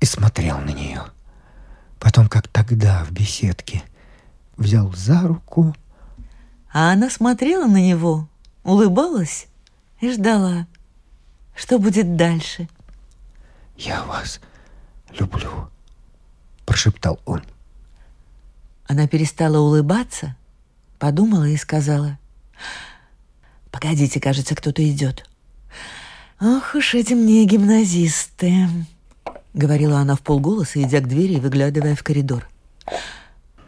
и 0.00 0.06
смотрел 0.06 0.58
на 0.58 0.70
нее. 0.70 1.02
Потом, 2.00 2.28
как 2.28 2.48
тогда 2.48 3.04
в 3.04 3.10
беседке, 3.10 3.82
взял 4.56 4.92
за 4.94 5.22
руку. 5.22 5.74
А 6.72 6.92
она 6.92 7.10
смотрела 7.10 7.66
на 7.66 7.78
него, 7.78 8.28
улыбалась 8.64 9.46
и 10.00 10.10
ждала, 10.10 10.66
что 11.54 11.78
будет 11.78 12.16
дальше. 12.16 12.68
«Я 13.76 14.04
вас 14.04 14.40
люблю»,— 15.18 15.68
прошептал 16.66 17.20
он. 17.24 17.42
Она 18.86 19.06
перестала 19.06 19.58
улыбаться, 19.58 20.36
подумала 20.98 21.48
и 21.48 21.56
сказала, 21.56 22.18
«Погодите, 23.70 24.20
кажется, 24.20 24.54
кто-то 24.54 24.88
идет». 24.88 25.28
«Ох 26.40 26.74
уж 26.74 26.94
эти 26.94 27.14
мне 27.14 27.44
гимназисты!»— 27.44 28.68
говорила 29.54 29.98
она 29.98 30.16
в 30.16 30.22
полголоса, 30.22 30.82
идя 30.82 31.00
к 31.00 31.08
двери 31.08 31.34
и 31.34 31.40
выглядывая 31.40 31.94
в 31.94 32.02
коридор. 32.02 32.48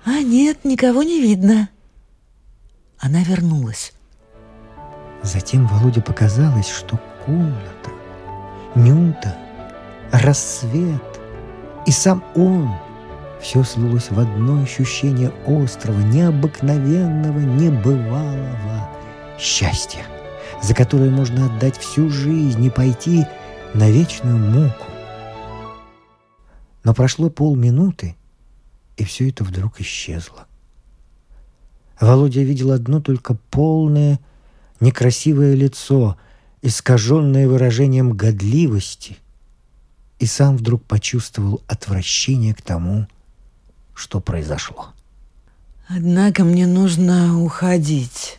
«А 0.04 0.20
нет, 0.20 0.64
никого 0.64 1.02
не 1.02 1.20
видно». 1.20 1.68
Она 2.98 3.22
вернулась. 3.22 3.92
Затем 5.22 5.66
Володе 5.66 6.00
показалось, 6.00 6.68
что 6.68 6.98
комната, 7.24 7.90
Нюта, 8.74 9.36
рассвет 10.18 11.20
и 11.86 11.90
сам 11.90 12.24
он— 12.34 12.70
все 13.44 13.62
слилось 13.62 14.10
в 14.10 14.18
одно 14.18 14.62
ощущение 14.62 15.30
острого, 15.46 16.00
необыкновенного, 16.00 17.40
небывалого 17.40 18.88
счастья, 19.38 20.00
за 20.62 20.74
которое 20.74 21.10
можно 21.10 21.44
отдать 21.44 21.76
всю 21.76 22.08
жизнь 22.08 22.64
и 22.64 22.70
пойти 22.70 23.26
на 23.74 23.90
вечную 23.90 24.38
муку. 24.38 24.86
Но 26.84 26.94
прошло 26.94 27.28
полминуты, 27.28 28.16
и 28.96 29.04
все 29.04 29.28
это 29.28 29.44
вдруг 29.44 29.78
исчезло. 29.78 30.46
Володя 32.00 32.40
видел 32.40 32.72
одно 32.72 33.02
только 33.02 33.36
полное, 33.50 34.20
некрасивое 34.80 35.54
лицо, 35.54 36.16
искаженное 36.62 37.46
выражением 37.46 38.12
годливости, 38.12 39.18
и 40.18 40.26
сам 40.26 40.56
вдруг 40.56 40.84
почувствовал 40.84 41.62
отвращение 41.66 42.54
к 42.54 42.62
тому, 42.62 43.06
что 43.94 44.20
произошло. 44.20 44.92
«Однако 45.88 46.44
мне 46.44 46.66
нужно 46.66 47.40
уходить», 47.42 48.38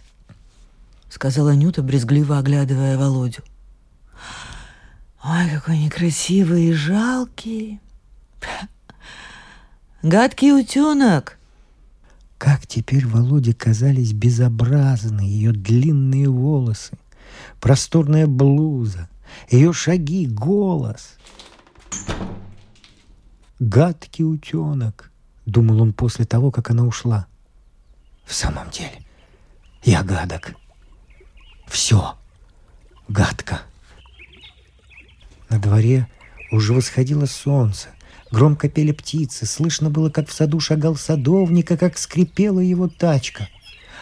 —сказала 1.10 1.54
Нюта, 1.54 1.84
брезгливо 1.84 2.40
оглядывая 2.40 2.98
Володю. 2.98 3.44
«Ой, 5.24 5.50
какой 5.50 5.78
некрасивый 5.78 6.66
и 6.66 6.74
жалкий!» 6.74 7.80
«Гадкий 10.02 10.52
утенок!» 10.52 11.38
Как 12.38 12.68
теперь 12.68 13.08
Володе 13.08 13.54
казались 13.54 14.12
безобразны 14.12 15.22
ее 15.22 15.52
длинные 15.52 16.30
волосы, 16.30 16.98
просторная 17.60 18.28
блуза, 18.28 19.10
ее 19.50 19.74
шаги, 19.74 20.28
голос. 20.28 21.16
«Гадкий 23.60 24.26
утенок»,— 24.26 25.12
думал 25.46 25.82
он 25.82 25.94
после 25.94 26.26
того, 26.26 26.52
как 26.52 26.70
она 26.70 26.86
ушла. 26.86 27.28
«В 28.26 28.34
самом 28.34 28.70
деле, 28.70 29.02
я 29.84 30.04
гадок. 30.04 30.56
Все 31.68 32.16
гадко». 33.08 33.62
На 35.50 35.60
дворе 35.60 36.08
уже 36.52 36.74
восходило 36.74 37.26
солнце, 37.26 37.90
Громко 38.32 38.68
пели 38.68 38.92
птицы, 38.92 39.46
слышно 39.46 39.90
было, 39.90 40.10
как 40.10 40.28
в 40.28 40.34
саду 40.34 40.60
шагал 40.60 40.96
садовник, 40.96 41.72
и 41.72 41.78
как 41.78 41.98
скрипела 41.98 42.60
его 42.60 42.88
тачка. 42.88 43.48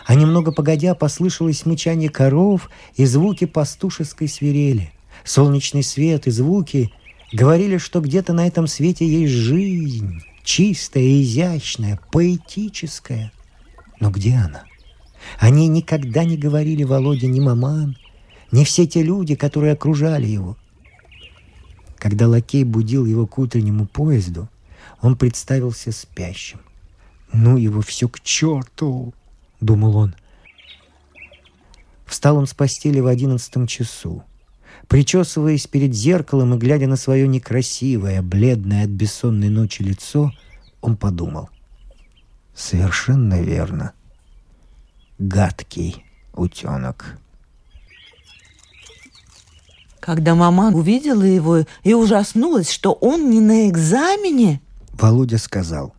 А 0.05 0.15
немного 0.15 0.51
погодя 0.51 0.95
послышалось 0.95 1.65
мычание 1.65 2.09
коров 2.09 2.69
и 2.95 3.05
звуки 3.05 3.45
пастушеской 3.45 4.27
свирели. 4.27 4.91
Солнечный 5.23 5.83
свет 5.83 6.27
и 6.27 6.31
звуки 6.31 6.91
говорили, 7.33 7.77
что 7.77 7.99
где-то 7.99 8.33
на 8.33 8.47
этом 8.47 8.67
свете 8.67 9.05
есть 9.05 9.33
жизнь, 9.33 10.21
чистая, 10.43 11.21
изящная, 11.21 11.99
поэтическая. 12.11 13.31
Но 13.99 14.09
где 14.11 14.35
она? 14.35 14.63
Они 15.39 15.67
никогда 15.67 16.23
не 16.23 16.37
говорили 16.37 16.83
Володе 16.83 17.27
ни 17.27 17.39
маман, 17.39 17.97
ни 18.51 18.63
все 18.63 18.85
те 18.87 19.03
люди, 19.03 19.35
которые 19.35 19.73
окружали 19.73 20.27
его– 20.27 20.57
когда 22.03 22.27
лакей 22.27 22.65
будил 22.65 23.05
его 23.05 23.25
к 23.25 23.39
утреннему 23.39 23.85
поезду, 23.85 24.49
он 24.99 25.15
представился 25.15 25.93
спящим. 25.93 26.59
«Ну 27.31 27.55
его 27.55 27.79
все 27.79 28.09
к 28.09 28.19
черту!»— 28.19 29.13
думал 29.61 29.95
он. 29.95 30.15
Встал 32.05 32.35
он 32.35 32.45
с 32.45 32.53
постели 32.53 32.99
в 32.99 33.07
одиннадцатом 33.07 33.67
часу. 33.67 34.25
Причесываясь 34.93 35.65
перед 35.65 35.95
зеркалом 35.95 36.53
и 36.53 36.57
глядя 36.59 36.85
на 36.85 36.97
свое 36.97 37.27
некрасивое, 37.27 38.21
бледное 38.21 38.83
от 38.83 38.91
бессонной 38.91 39.49
ночи 39.49 39.81
лицо, 39.81 40.31
он 40.81 40.97
подумал. 40.97 41.49
«Совершенно 42.53 43.41
верно. 43.41 43.93
Гадкий 45.17 46.05
утенок». 46.35 47.17
Когда 49.99 50.35
мама 50.35 50.69
увидела 50.71 51.23
его 51.23 51.65
и 51.81 51.95
ужаснулась, 51.95 52.69
что 52.69 52.93
он 52.93 53.31
не 53.31 53.41
на 53.41 53.67
экзамене, 53.69 54.61
Володя 54.91 55.39
сказал. 55.39 55.95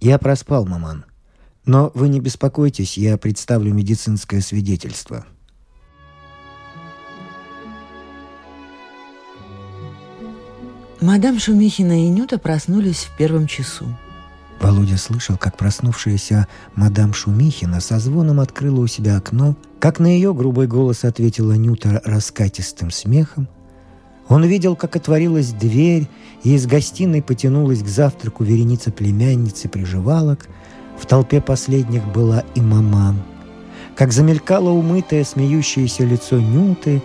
«Я 0.00 0.20
проспал, 0.20 0.66
маман. 0.66 1.04
Но 1.66 1.90
вы 1.96 2.08
не 2.08 2.20
беспокойтесь, 2.20 2.96
я 2.96 3.18
представлю 3.18 3.74
медицинское 3.74 4.40
свидетельство». 4.40 5.26
Мадам 11.02 11.40
Шумихина 11.40 12.06
и 12.06 12.08
Нюта 12.08 12.38
проснулись 12.38 13.08
в 13.10 13.16
первом 13.16 13.48
часу. 13.48 13.86
Володя 14.60 14.96
слышал, 14.96 15.36
как 15.36 15.56
проснувшаяся 15.56 16.46
мадам 16.76 17.12
Шумихина 17.12 17.80
со 17.80 17.98
звоном 17.98 18.38
открыла 18.38 18.82
у 18.82 18.86
себя 18.86 19.16
окно, 19.16 19.56
как 19.80 19.98
на 19.98 20.06
ее 20.06 20.32
грубый 20.32 20.68
голос 20.68 21.02
ответила 21.02 21.54
Нюта 21.54 22.00
раскатистым 22.04 22.92
смехом. 22.92 23.48
Он 24.28 24.44
видел, 24.44 24.76
как 24.76 24.94
отворилась 24.94 25.50
дверь, 25.50 26.08
и 26.44 26.54
из 26.54 26.66
гостиной 26.66 27.20
потянулась 27.20 27.82
к 27.82 27.88
завтраку 27.88 28.44
вереница 28.44 28.92
племянницы 28.92 29.68
приживалок. 29.68 30.46
В 30.96 31.06
толпе 31.06 31.40
последних 31.40 32.06
была 32.12 32.44
и 32.54 32.60
маман. 32.60 33.20
Как 33.96 34.12
замелькало 34.12 34.70
умытое, 34.70 35.24
смеющееся 35.24 36.04
лицо 36.04 36.38
Нюты, 36.38 37.02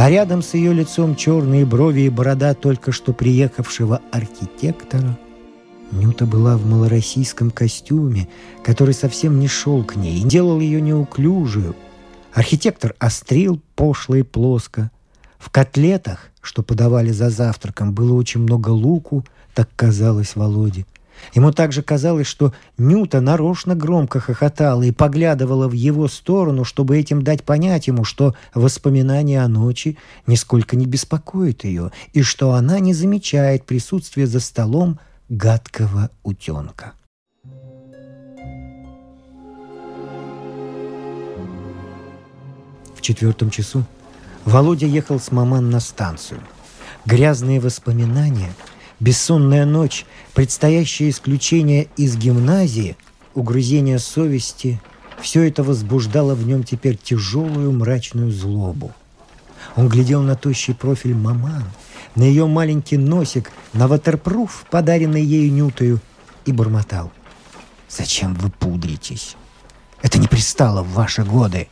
а 0.00 0.10
рядом 0.10 0.42
с 0.42 0.54
ее 0.54 0.72
лицом 0.72 1.14
черные 1.14 1.66
брови 1.66 2.02
и 2.02 2.08
борода 2.08 2.54
только 2.54 2.90
что 2.90 3.12
приехавшего 3.12 4.00
архитектора– 4.10 5.18
Нюта 5.92 6.24
была 6.24 6.56
в 6.56 6.66
малороссийском 6.66 7.50
костюме, 7.50 8.28
который 8.62 8.94
совсем 8.94 9.40
не 9.40 9.48
шел 9.48 9.82
к 9.84 9.96
ней 9.96 10.20
и 10.20 10.24
делал 10.24 10.60
ее 10.60 10.80
неуклюжую. 10.80 11.74
Архитектор 12.32 12.94
острил 12.98 13.60
пошло 13.74 14.14
и 14.16 14.22
плоско. 14.22 14.90
В 15.38 15.50
котлетах, 15.50 16.30
что 16.40 16.62
подавали 16.62 17.10
за 17.10 17.30
завтраком, 17.30 17.92
было 17.92 18.14
очень 18.14 18.40
много 18.40 18.68
луку, 18.68 19.24
так 19.54 19.68
казалось 19.74 20.36
Володе. 20.36 20.86
Ему 21.34 21.52
также 21.52 21.82
казалось, 21.82 22.26
что 22.26 22.52
Нюта 22.78 23.20
нарочно 23.20 23.74
громко 23.74 24.20
хохотала 24.20 24.82
и 24.82 24.92
поглядывала 24.92 25.68
в 25.68 25.72
его 25.72 26.08
сторону, 26.08 26.64
чтобы 26.64 26.98
этим 26.98 27.22
дать 27.22 27.44
понять 27.44 27.86
ему, 27.86 28.04
что 28.04 28.34
воспоминания 28.54 29.42
о 29.42 29.48
ночи 29.48 29.96
нисколько 30.26 30.76
не 30.76 30.86
беспокоят 30.86 31.64
ее, 31.64 31.92
и 32.12 32.22
что 32.22 32.52
она 32.52 32.80
не 32.80 32.94
замечает 32.94 33.64
присутствия 33.64 34.26
за 34.26 34.40
столом 34.40 34.98
гадкого 35.28 36.10
утенка. 36.22 36.92
В 42.94 43.02
четвертом 43.02 43.48
часу 43.48 43.84
Володя 44.44 44.86
ехал 44.86 45.18
с 45.18 45.32
маман 45.32 45.70
на 45.70 45.80
станцию. 45.80 46.40
Грязные 47.06 47.60
воспоминания, 47.60 48.52
бессонная 49.00 49.66
ночь, 49.66 50.06
предстоящее 50.34 51.10
исключение 51.10 51.88
из 51.96 52.16
гимназии, 52.16 52.96
угрызение 53.34 53.98
совести– 53.98 54.80
все 55.20 55.42
это 55.46 55.62
возбуждало 55.62 56.34
в 56.34 56.46
нем 56.46 56.64
теперь 56.64 56.96
тяжелую 56.96 57.72
мрачную 57.72 58.30
злобу. 58.32 58.92
Он 59.76 59.86
глядел 59.86 60.22
на 60.22 60.34
тощий 60.34 60.74
профиль 60.74 61.14
маман– 61.14 61.64
на 62.14 62.24
ее 62.24 62.46
маленький 62.46 62.96
носик, 62.96 63.50
на 63.72 63.88
ватерпруф, 63.88 64.66
подаренный 64.70 65.22
ею 65.22 65.52
Нютою, 65.52 66.00
и 66.44 66.52
бормотал. 66.52 67.10
«Зачем 67.88 68.34
вы 68.34 68.50
пудритесь? 68.50 69.36
Это 70.02 70.18
не 70.18 70.26
пристало 70.26 70.82
в 70.82 70.92
ваши 70.92 71.22
годы. 71.22 71.68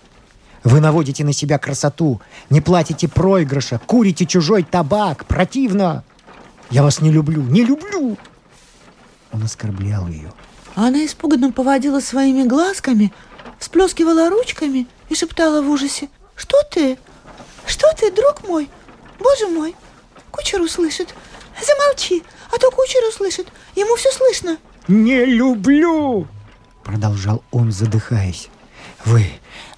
Вы 0.65 0.81
наводите 0.81 1.25
на 1.25 1.33
себя 1.33 1.59
красоту, 1.59 2.21
не 2.51 2.61
платите 2.61 3.09
проигрыша, 3.09 3.81
курите 3.87 4.27
чужой 4.27 4.65
табак. 4.65 5.25
Противно! 5.27 6.05
Я 6.71 6.83
вас 6.83 7.01
не 7.01 7.11
люблю, 7.11 7.43
не 7.43 7.65
люблю!» 7.65 8.17
Он 9.33 9.43
оскорблял 9.43 10.07
ее. 10.09 10.33
Она 10.75 11.05
испуганно 11.05 11.53
поводила 11.53 12.01
своими 12.01 12.47
глазками, 12.47 13.13
всплескивала 13.59 14.31
ручками 14.31 14.87
и 15.09 15.15
шептала 15.15 15.63
в 15.63 15.71
ужасе. 15.71 16.09
«Что 16.37 16.59
ты? 16.71 16.99
Что 17.67 17.93
ты, 17.99 18.13
друг 18.13 18.47
мой? 18.47 18.71
Боже 19.19 19.49
мой! 19.49 19.75
Кучер 20.31 20.61
услышит. 20.61 21.15
Замолчи, 21.61 22.23
а 22.53 22.59
то 22.59 22.71
кучер 22.71 23.01
услышит. 23.09 23.49
Ему 23.75 23.97
все 23.97 24.11
слышно». 24.13 24.59
«Не 24.87 25.25
люблю!» 25.25 26.29
Продолжал 26.85 27.43
он, 27.51 27.73
задыхаясь. 27.73 28.49
«Вы, 29.05 29.27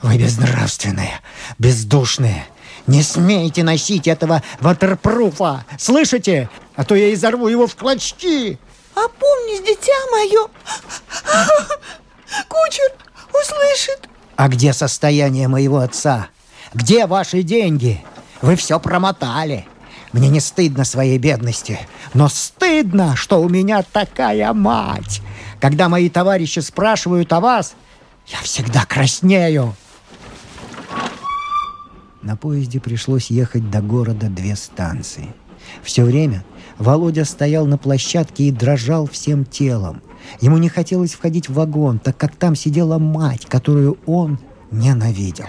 вы 0.03 0.18
безнравственные, 0.18 1.20
бездушные. 1.59 2.46
Не 2.87 3.03
смейте 3.03 3.62
носить 3.62 4.09
этого 4.09 4.43
ватерпруфа, 4.61 5.64
слышите? 5.79 6.49
А 6.77 6.85
то 6.85 6.95
я 6.95 7.12
изорву 7.12 7.49
его 7.49 7.66
в 7.66 7.77
клочки!» 7.77 8.59
«Опомнись, 8.95 9.61
дитя 9.61 9.93
мое! 10.11 10.49
Кучер 12.49 12.93
услышит!» 13.29 14.09
«А 14.37 14.49
где 14.49 14.73
состояние 14.73 15.49
моего 15.49 15.79
отца? 15.79 16.29
Где 16.75 17.07
ваши 17.07 17.43
деньги? 17.43 18.05
Вы 18.43 18.57
все 18.57 18.81
промотали!» 18.81 19.66
Мне 20.12 20.29
не 20.29 20.40
стыдно 20.40 20.85
своей 20.85 21.19
бедности, 21.19 21.79
но 22.14 22.29
стыдно, 22.29 23.14
что 23.14 23.40
у 23.40 23.49
меня 23.49 23.85
такая 23.85 24.53
мать. 24.53 25.23
Когда 25.61 25.88
мои 25.88 26.09
товарищи 26.09 26.59
спрашивают 26.59 27.33
о 27.33 27.40
вас, 27.40 27.75
я 28.27 28.38
всегда 28.38 28.85
краснею. 28.87 29.77
На 32.23 32.37
поезде 32.37 32.81
пришлось 32.81 33.31
ехать 33.31 33.71
до 33.71 33.81
города 33.81 34.29
две 34.29 34.55
станции. 34.57 35.29
Все 35.83 36.05
время 36.05 36.45
Володя 36.79 37.25
стоял 37.25 37.67
на 37.67 37.79
площадке 37.79 38.45
и 38.45 38.51
дрожал 38.51 39.07
всем 39.07 39.45
телом. 39.45 40.03
Ему 40.41 40.59
не 40.59 40.69
хотелось 40.69 41.15
входить 41.15 41.49
в 41.49 41.55
вагон, 41.55 41.99
так 41.99 42.17
как 42.17 42.37
там 42.37 42.55
сидела 42.55 42.99
мать, 42.99 43.47
которую 43.47 43.99
он 44.07 44.39
ненавидел. 44.71 45.47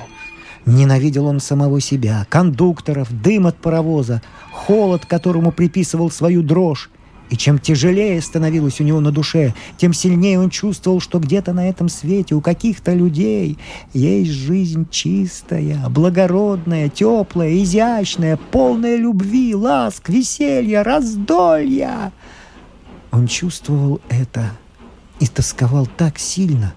Ненавидел 0.66 1.26
он 1.26 1.40
самого 1.40 1.82
себя, 1.82 2.26
кондукторов, 2.30 3.10
дым 3.22 3.48
от 3.48 3.58
паровоза, 3.58 4.22
холод, 4.52 5.06
которому 5.06 5.52
приписывал 5.52 6.12
свою 6.12 6.44
дрожь. 6.44 6.90
И 7.32 7.38
чем 7.38 7.60
тяжелее 7.60 8.22
становилось 8.22 8.82
у 8.82 8.84
него 8.84 9.00
на 9.00 9.10
душе, 9.10 9.54
тем 9.78 9.94
сильнее 9.94 10.38
он 10.38 10.50
чувствовал, 10.50 11.00
что 11.00 11.18
где-то 11.18 11.54
на 11.54 11.70
этом 11.70 11.88
свете 11.88 12.36
у 12.36 12.42
каких-то 12.42 12.94
людей 12.94 13.58
есть 13.94 14.32
жизнь 14.32 14.86
чистая, 14.92 15.88
благородная, 15.88 16.90
теплая, 16.90 17.56
изящная, 17.64 18.36
полная 18.36 18.98
любви, 18.98 19.56
ласк, 19.56 20.10
веселья, 20.10 20.84
раздолья. 20.84 22.12
Он 23.12 23.28
чувствовал 23.28 24.02
это 24.10 24.52
и 25.22 25.28
тосковал 25.28 25.88
так 25.88 26.20
сильно, 26.20 26.74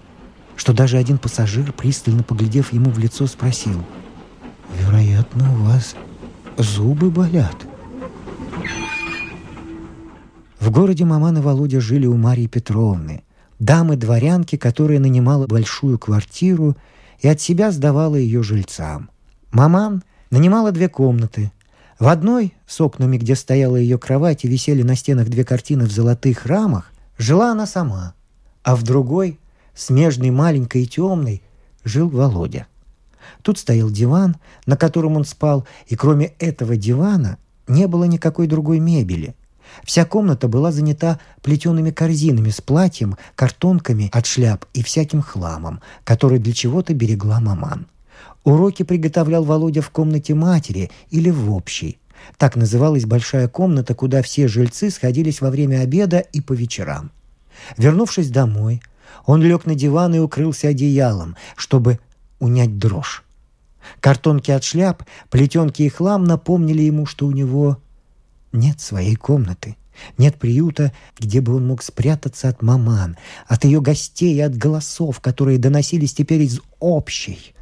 что 0.55 0.71
даже 0.71 0.95
один 0.95 1.17
пассажир, 1.17 1.73
пристально 1.73 2.23
поглядев 2.23 2.71
ему 2.71 2.91
в 2.91 2.97
лицо, 2.97 3.27
спросил, 3.27 3.83
«Вероятно, 4.79 5.51
у 5.51 5.65
вас 5.65 5.97
зубы 6.57 7.09
болят?» 7.09 7.57
В 10.65 10.71
городе 10.71 11.05
Маман 11.05 11.37
и 11.37 11.41
Володя 11.41 11.79
жили 11.79 12.07
у 12.07 12.17
Марии 12.17 12.47
Петровны, 12.47 13.21
дамы-дворянки, 13.59 14.55
которая 14.55 14.97
нанимала 14.97 15.45
большую 15.45 15.99
квартиру 15.99 16.75
и 17.19 17.27
от 17.27 17.39
себя 17.39 17.69
сдавала 17.69 18.15
ее 18.15 18.41
жильцам. 18.41 19.11
Маман 19.51 20.01
нанимала 20.31 20.71
две 20.71 20.89
комнаты. 20.89 21.51
В 21.99 22.07
одной, 22.07 22.55
с 22.65 22.81
окнами, 22.81 23.19
где 23.19 23.35
стояла 23.35 23.75
ее 23.75 23.99
кровать 23.99 24.43
и 24.43 24.47
висели 24.47 24.81
на 24.81 24.95
стенах 24.95 25.29
две 25.29 25.43
картины 25.43 25.85
в 25.85 25.91
золотых 25.91 26.47
рамах, 26.47 26.91
жила 27.19 27.51
она 27.51 27.67
сама, 27.67 28.15
а 28.63 28.75
в 28.75 28.81
другой, 28.81 29.39
смежной, 29.75 30.31
маленькой 30.31 30.81
и 30.81 30.87
темной, 30.87 31.43
жил 31.83 32.09
Володя. 32.09 32.65
Тут 33.43 33.59
стоял 33.59 33.91
диван, 33.91 34.37
на 34.65 34.77
котором 34.77 35.15
он 35.15 35.25
спал, 35.25 35.67
и 35.85 35.95
кроме 35.95 36.33
этого 36.39 36.75
дивана 36.75 37.37
не 37.67 37.85
было 37.85 38.05
никакой 38.05 38.47
другой 38.47 38.79
мебели. 38.79 39.35
Вся 39.83 40.05
комната 40.05 40.47
была 40.47 40.71
занята 40.71 41.19
плетеными 41.41 41.91
корзинами 41.91 42.49
с 42.49 42.61
платьем, 42.61 43.17
картонками 43.35 44.09
от 44.11 44.25
шляп 44.25 44.65
и 44.73 44.83
всяким 44.83 45.21
хламом, 45.21 45.81
который 46.03 46.39
для 46.39 46.53
чего-то 46.53 46.93
берегла 46.93 47.39
маман. 47.39 47.87
Уроки 48.43 48.83
приготовлял 48.83 49.43
Володя 49.43 49.81
в 49.81 49.89
комнате 49.89 50.33
матери 50.33 50.91
или 51.09 51.29
в 51.29 51.51
общей. 51.53 51.97
Так 52.37 52.55
называлась 52.55 53.05
большая 53.05 53.47
комната, 53.47 53.93
куда 53.93 54.21
все 54.21 54.47
жильцы 54.47 54.89
сходились 54.89 55.41
во 55.41 55.49
время 55.49 55.81
обеда 55.81 56.19
и 56.19 56.41
по 56.41 56.53
вечерам. 56.53 57.11
Вернувшись 57.77 58.29
домой, 58.29 58.81
он 59.25 59.41
лег 59.41 59.65
на 59.65 59.75
диван 59.75 60.15
и 60.15 60.19
укрылся 60.19 60.69
одеялом, 60.69 61.35
чтобы 61.55 61.99
унять 62.39 62.77
дрожь. 62.77 63.23
Картонки 63.99 64.51
от 64.51 64.63
шляп, 64.63 65.03
плетенки 65.29 65.83
и 65.83 65.89
хлам 65.89 66.23
напомнили 66.23 66.81
ему, 66.81 67.05
что 67.05 67.27
у 67.27 67.31
него 67.31 67.77
нет 68.55 68.81
своей 68.81 69.15
комнаты, 69.15 69.75
нет 70.17 70.37
приюта, 70.37 70.91
где 71.19 71.41
бы 71.41 71.55
он 71.55 71.67
мог 71.67 71.81
спрятаться 71.81 72.49
от 72.49 72.61
маман, 72.61 73.17
от 73.47 73.63
ее 73.65 73.81
гостей 73.81 74.35
и 74.35 74.41
от 74.41 74.55
голосов, 74.55 75.19
которые 75.19 75.57
доносились 75.57 76.13
теперь 76.13 76.41
из 76.41 76.59
общей. 76.79 77.53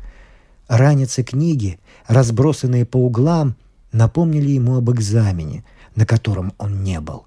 Раницы 0.67 1.23
книги, 1.23 1.79
разбросанные 2.07 2.85
по 2.85 2.97
углам, 2.97 3.55
напомнили 3.91 4.51
ему 4.51 4.77
об 4.77 4.89
экзамене, 4.91 5.63
на 5.95 6.05
котором 6.05 6.53
он 6.57 6.83
не 6.83 6.99
был. 6.99 7.25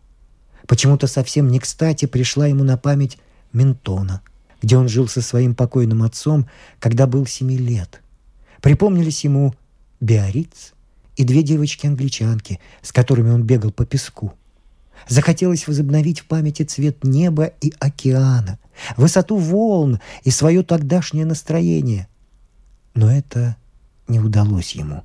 Почему-то 0.67 1.07
совсем 1.07 1.49
не 1.49 1.61
кстати 1.61 2.07
пришла 2.07 2.47
ему 2.47 2.65
на 2.65 2.77
память 2.77 3.19
Ментона, 3.53 4.23
где 4.61 4.77
он 4.77 4.89
жил 4.89 5.07
со 5.07 5.23
своим 5.23 5.55
покойным 5.55 6.03
отцом, 6.03 6.49
когда 6.81 7.07
был 7.07 7.27
семи 7.27 7.57
лет. 7.57 8.03
Припомнились 8.61 9.23
ему 9.25 9.55
Биориц 10.01 10.73
и 11.17 11.25
две 11.25 11.43
девочки-англичанки, 11.43 12.61
с 12.83 12.93
которыми 12.93 13.31
он 13.31 13.43
бегал 13.43 13.73
по 13.73 13.85
песку. 13.85 14.35
Захотелось 15.09 15.67
возобновить 15.67 16.21
в 16.21 16.27
памяти 16.27 16.63
цвет 16.63 17.05
неба 17.05 17.45
и 17.61 17.73
океана, 17.79 18.59
высоту 18.97 19.37
волн 19.37 20.01
и 20.25 20.31
свое 20.31 20.63
тогдашнее 20.63 21.27
настроение. 21.27 22.09
Но 22.95 23.11
это 23.11 23.57
не 24.09 24.21
удалось 24.21 24.73
ему. 24.73 25.05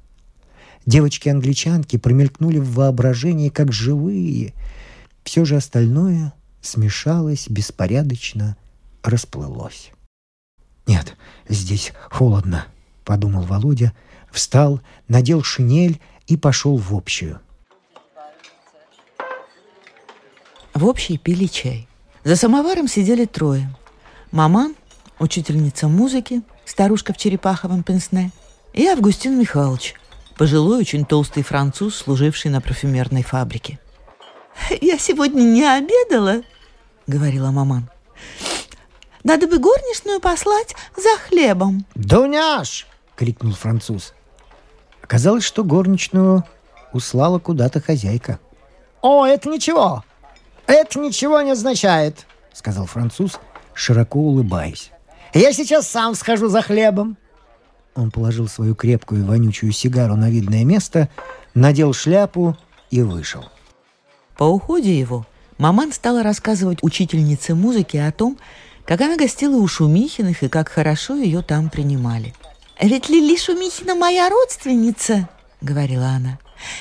Девочки-англичанки 0.86 1.97
промелькнули 1.97 2.58
в 2.58 2.74
воображении 2.74 3.50
как 3.50 3.71
живые. 3.71 4.54
Все 5.24 5.45
же 5.45 5.56
остальное 5.56 6.34
смешалось 6.62 7.47
беспорядочно, 7.47 8.58
расплылось. 9.04 9.91
«Нет, 10.88 11.15
здесь 11.47 11.93
холодно»,— 12.10 12.65
подумал 13.06 13.43
Володя, 13.43 13.93
встал, 14.32 14.82
надел 15.08 15.44
шинель 15.44 16.00
и 16.28 16.38
пошел 16.38 16.78
в 16.78 16.96
общую. 16.96 17.39
В 20.74 20.86
общей 20.86 21.17
пили 21.17 21.48
чай. 21.48 21.88
За 22.24 22.36
самоваром 22.36 22.88
сидели 22.88 23.26
трое. 23.26 23.70
Маман, 24.32 24.76
учительница 25.20 25.88
музыки, 25.88 26.41
старушка 26.65 27.13
в 27.13 27.17
черепаховом 27.17 27.84
пенсне, 27.84 28.32
и 28.74 28.88
Августин 28.88 29.38
Михайлович, 29.38 29.96
пожилой, 30.38 30.80
очень 30.80 31.06
толстый 31.06 31.44
француз, 31.44 31.96
служивший 31.96 32.52
на 32.52 32.62
парфюмерной 32.62 33.24
фабрике. 33.24 33.80
«Я 34.82 34.98
сегодня 34.98 35.41
не 35.41 35.63
обедала»,— 35.63 36.44
говорила 37.08 37.52
маман. 37.52 37.89
«Надо 39.24 39.48
бы 39.48 39.58
горничную 39.60 40.20
послать 40.20 40.76
за 40.96 41.17
хлебом». 41.28 41.86
«Дуняш!»— 41.96 42.88
крикнул 43.15 43.54
француз. 43.54 44.13
Оказалось, 45.12 45.43
что 45.43 45.65
горничную 45.65 46.45
услала 46.93 47.38
куда-то 47.38 47.82
хозяйка. 47.82 48.39
«О, 49.02 49.26
это 49.26 49.50
ничего! 49.50 50.06
Это 50.67 51.00
ничего 51.00 51.41
не 51.41 51.52
означает!»— 51.52 52.26
сказал 52.54 52.86
француз, 52.86 53.38
широко 53.74 54.19
улыбаясь. 54.21 54.89
«Я 55.34 55.52
сейчас 55.52 55.89
сам 55.89 56.15
схожу 56.15 56.47
за 56.47 56.62
хлебом!» 56.62 57.17
Он 57.93 58.10
положил 58.10 58.47
свою 58.47 58.74
крепкую 58.74 59.26
вонючую 59.26 59.74
сигару 59.74 60.15
на 60.15 60.30
видное 60.30 60.63
место, 60.63 61.10
надел 61.56 61.91
шляпу 61.91 62.56
и 62.89 63.02
вышел. 63.02 63.43
По 64.38 64.45
уходе 64.45 64.97
его 64.97 65.26
маман 65.58 65.91
стала 65.91 66.24
рассказывать 66.24 66.84
учительнице 66.84 67.54
музыки 67.54 67.97
о 67.97 68.13
том, 68.13 68.38
как 68.86 69.02
она 69.02 69.17
гостила 69.17 69.58
у 69.58 69.67
Шумихиных 69.67 70.43
и 70.43 70.47
как 70.47 70.69
хорошо 70.69 71.15
ее 71.15 71.41
там 71.41 71.69
принимали. 71.69 72.34
«Ведь 72.82 73.10
Лили 73.10 73.38
Шумихина 73.38 73.94
моя 73.94 74.28
родственница»,— 74.28 75.30
говорила 75.62 76.08
она. 76.08 76.39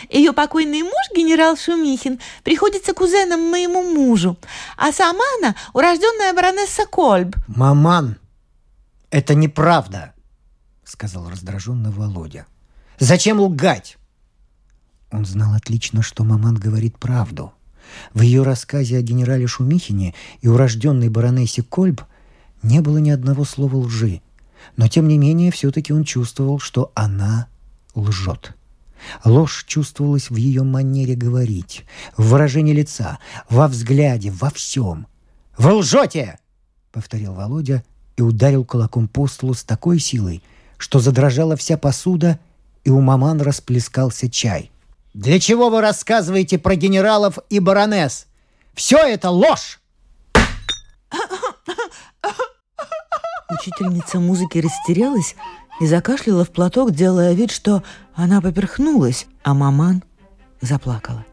Ее 0.09 0.33
покойный 0.33 0.83
муж, 0.83 0.93
генерал 1.15 1.59
Шумихин, 1.59 2.21
приходится 2.43 2.95
кузеном 2.95 3.51
моему 3.51 3.83
мужу, 3.83 4.39
а 4.79 4.93
сама 4.93 5.25
она 5.39 5.55
урожденная 5.75 6.33
баронесса 6.33 6.87
Кольб. 6.87 7.37
«Маман, 7.49 8.17
это 9.11 9.35
неправда!»— 9.35 10.15
сказал 10.85 11.29
раздраженно 11.29 11.91
Володя. 11.91 12.47
«Зачем 12.99 13.39
лгать?» 13.39 13.99
Он 15.13 15.27
знал 15.27 15.55
отлично, 15.55 16.03
что 16.03 16.25
Маман 16.25 16.55
говорит 16.55 16.99
правду. 16.99 17.53
В 18.15 18.23
ее 18.23 18.43
рассказе 18.43 18.97
о 18.97 19.03
генерале 19.03 19.47
Шумихине 19.47 20.15
и 20.41 20.49
урожденной 20.49 21.11
баронессе 21.11 21.63
Кольб 21.63 22.03
не 22.63 22.81
было 22.81 22.99
ни 22.99 23.11
одного 23.11 23.45
слова 23.45 23.77
лжи. 23.77 24.23
Но, 24.77 24.89
тем 24.89 25.09
не 25.09 25.19
менее, 25.19 25.51
все-таки 25.51 25.93
он 25.93 26.05
чувствовал, 26.05 26.59
что 26.59 26.93
она 26.95 27.49
лжет. 27.95 28.55
Ложь 29.25 29.65
чувствовалась 29.67 30.31
в 30.31 30.37
ее 30.37 30.63
манере 30.63 31.15
говорить, 31.15 31.85
в 32.17 32.29
выражении 32.29 32.73
лица, 32.73 33.19
во 33.49 33.69
взгляде, 33.69 34.31
во 34.31 34.51
всем. 34.51 35.07
«Вы 35.57 35.75
лжете!»— 35.75 36.39
повторил 36.93 37.35
Володя 37.35 37.83
и 38.17 38.23
ударил 38.23 38.65
кулаком 38.65 39.09
по 39.09 39.27
столу 39.27 39.55
с 39.55 39.65
такой 39.65 39.99
силой, 39.99 40.43
что 40.77 41.01
задрожала 41.01 41.57
вся 41.57 41.77
посуда, 41.77 42.39
и 42.85 42.91
у 42.91 43.01
маман 43.01 43.41
расплескался 43.41 44.31
чай. 44.31 44.71
«Для 45.13 45.41
чего 45.41 45.71
вы 45.71 45.81
рассказываете 45.81 46.59
про 46.59 46.77
генералов 46.77 47.39
и 47.49 47.59
баронесс? 47.59 48.27
Все 48.75 48.99
это 48.99 49.31
ложь!» 49.31 49.81
Учительница 53.51 54.21
музыки 54.21 54.59
растерялась 54.59 55.35
и 55.81 55.87
закашляла 55.87 56.45
в 56.45 56.51
платок, 56.51 56.93
делая 56.93 57.33
вид, 57.33 57.51
что 57.51 57.83
она 58.15 58.41
поперхнулась, 58.41 59.27
а 59.43 59.55
маман 59.55 60.05
заплакала. 60.61 61.25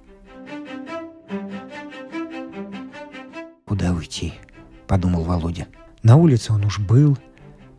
«Куда 3.66 3.92
уйти?»— 3.92 4.34
подумал 4.88 5.24
Володя. 5.24 5.68
На 6.02 6.16
улице 6.16 6.54
он 6.54 6.66
уж 6.66 6.80
был, 6.80 7.18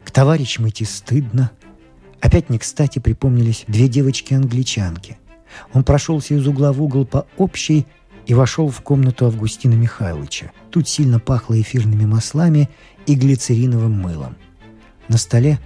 к 0.05 0.11
товарищам 0.11 0.69
идти 0.69 0.85
стыдно. 0.85 1.51
Опять 2.21 2.51
не 2.51 2.59
кстати 2.59 2.99
припомнились 2.99 3.65
две 3.67 3.89
девочки-англичанки. 3.89 5.19
Он 5.73 5.83
прошелся 5.83 6.35
из 6.35 6.47
угла 6.47 6.73
в 6.73 6.83
угол 6.83 7.07
по 7.07 7.27
общей 7.37 7.87
и 8.29 8.35
вошел 8.35 8.69
в 8.69 8.83
комнату 8.83 9.25
Августина 9.25 9.73
Михайловича. 9.73 10.53
Тут 10.71 10.87
сильно 10.87 11.19
пахло 11.19 11.59
эфирными 11.59 12.05
маслами 12.05 12.69
и 13.07 13.15
глицериновым 13.15 13.93
мылом. 13.93 14.37
На 15.09 15.17
столе, 15.17 15.59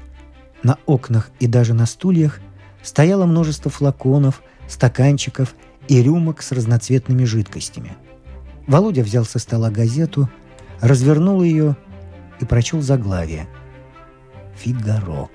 на 0.63 0.79
окнах 0.87 1.31
и 1.41 1.49
даже 1.49 1.75
на 1.75 1.87
стульях 1.87 2.41
стояло 2.81 3.27
множество 3.27 3.69
флаконов, 3.69 4.43
стаканчиков 4.69 5.57
и 5.89 6.01
рюмок 6.01 6.41
с 6.41 6.53
разноцветными 6.53 7.25
жидкостями. 7.25 7.97
Володя 8.69 9.03
взял 9.03 9.25
со 9.25 9.41
стола 9.41 9.69
газету, 9.71 10.31
развернул 10.81 11.43
ее 11.43 11.77
и 12.41 12.45
прочел 12.45 12.81
заглавие. 12.81 13.49
«Фигаро». 14.57 15.29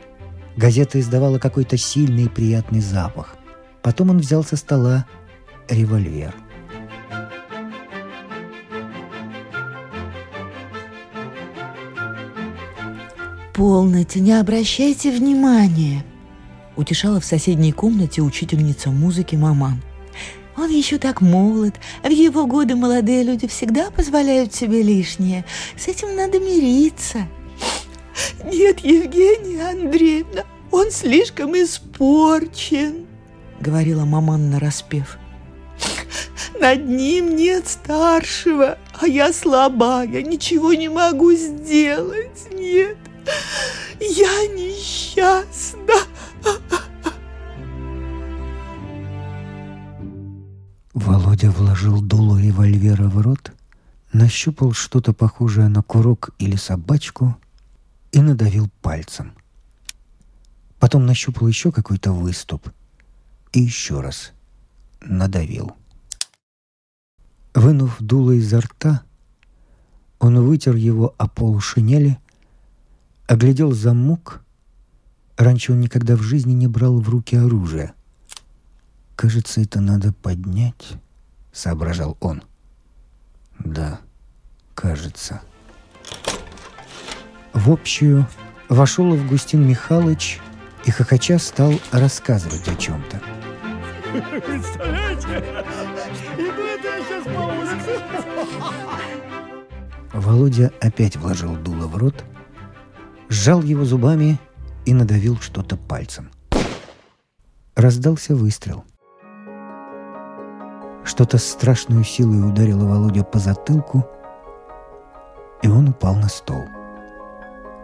Газета 0.55 0.97
издавала 0.97 1.39
какой-то 1.39 1.75
сильный 1.75 2.23
и 2.23 2.29
приятный 2.29 2.79
запах. 2.79 3.35
Потом 3.83 4.11
он 4.11 4.19
взял 4.19 4.45
со 4.45 4.55
стола 4.55 5.05
револьвер– 5.67 6.33
«Полноте, 13.57 14.19
не 14.19 14.33
обращайте 14.33 15.09
внимания!» 15.09 16.05
Утешала 16.75 17.19
в 17.19 17.25
соседней 17.25 17.71
комнате 17.71 18.21
учительница 18.21 18.91
музыки 18.91 19.35
Маман. 19.35 19.81
«Он 20.55 20.69
еще 20.69 20.99
так 20.99 21.21
молод. 21.21 21.73
В 22.03 22.09
его 22.09 22.45
годы 22.45 22.75
молодые 22.75 23.23
люди 23.23 23.47
всегда 23.47 23.89
позволяют 23.89 24.53
себе 24.53 24.83
лишнее. 24.83 25.43
С 25.75 25.87
этим 25.87 26.15
надо 26.15 26.39
мириться». 26.39 27.27
«Нет, 28.45 28.81
Евгения 28.81 29.69
Андреевна, 29.69 30.43
он 30.71 30.91
слишком 30.91 31.53
испорчен»,— 31.53 33.07
говорила 33.59 34.05
Маман 34.05 34.51
нараспев. 34.51 35.17
«Над 36.61 36.87
ним 36.87 37.35
нет 37.35 37.67
старшего, 37.67 38.77
а 39.01 39.07
я 39.07 39.33
слабая, 39.33 40.21
ничего 40.21 40.75
не 40.75 40.89
могу 40.89 41.33
сделать, 41.33 42.53
нет». 42.53 42.97
Я 43.99 44.47
несчастна. 44.47 45.93
Володя 50.93 51.51
вложил 51.51 52.01
дуло 52.01 52.39
револьвера 52.39 53.07
в 53.07 53.21
рот, 53.21 53.51
нащупал 54.13 54.73
что-то 54.73 55.13
похожее 55.13 55.67
на 55.67 55.83
курок 55.83 56.31
или 56.39 56.55
собачку 56.55 57.37
и 58.11 58.19
надавил 58.19 58.69
пальцем. 58.81 59.33
Потом 60.79 61.05
нащупал 61.05 61.47
еще 61.47 61.71
какой-то 61.71 62.11
выступ 62.11 62.69
и 63.51 63.61
еще 63.61 64.01
раз 64.01 64.31
надавил. 65.01 65.75
Вынув 67.53 67.97
дуло 67.99 68.31
изо 68.31 68.61
рта, 68.61 69.03
он 70.19 70.39
вытер 70.41 70.75
его 70.75 71.15
о 71.17 71.27
пол 71.27 71.59
шинели 71.59 72.19
оглядел 73.27 73.73
замок. 73.73 74.41
Раньше 75.37 75.73
он 75.73 75.81
никогда 75.81 76.15
в 76.15 76.21
жизни 76.21 76.53
не 76.53 76.67
брал 76.67 76.99
в 76.99 77.09
руки 77.09 77.35
оружие. 77.35 77.93
«Кажется, 79.15 79.61
это 79.61 79.81
надо 79.81 80.13
поднять»,— 80.13 80.93
соображал 81.51 82.17
он. 82.19 82.41
«Да, 83.59 83.99
кажется». 84.73 85.41
В 87.53 87.71
общую 87.71 88.27
вошел 88.69 89.13
Августин 89.13 89.67
Михайлович 89.67 90.39
и 90.85 90.91
хохоча 90.91 91.39
стал 91.39 91.73
рассказывать 91.91 92.67
о 92.67 92.75
чем-то. 92.75 93.21
Представляете? 94.45 95.65
Володя 100.13 100.71
опять 100.79 101.17
вложил 101.17 101.55
дуло 101.55 101.87
в 101.87 101.97
рот— 101.97 102.23
сжал 103.29 103.61
его 103.61 103.85
зубами 103.85 104.39
и 104.85 104.93
надавил 104.93 105.37
что-то 105.37 105.77
пальцем. 105.77 106.29
Раздался 107.75 108.35
выстрел. 108.35 108.83
Что-то 111.03 111.37
страшную 111.37 112.03
силой 112.03 112.47
ударило 112.47 112.85
Володя 112.85 113.23
по 113.23 113.39
затылку, 113.39 114.05
и 115.61 115.67
он 115.67 115.89
упал 115.89 116.15
на 116.15 116.27
стол. 116.27 116.63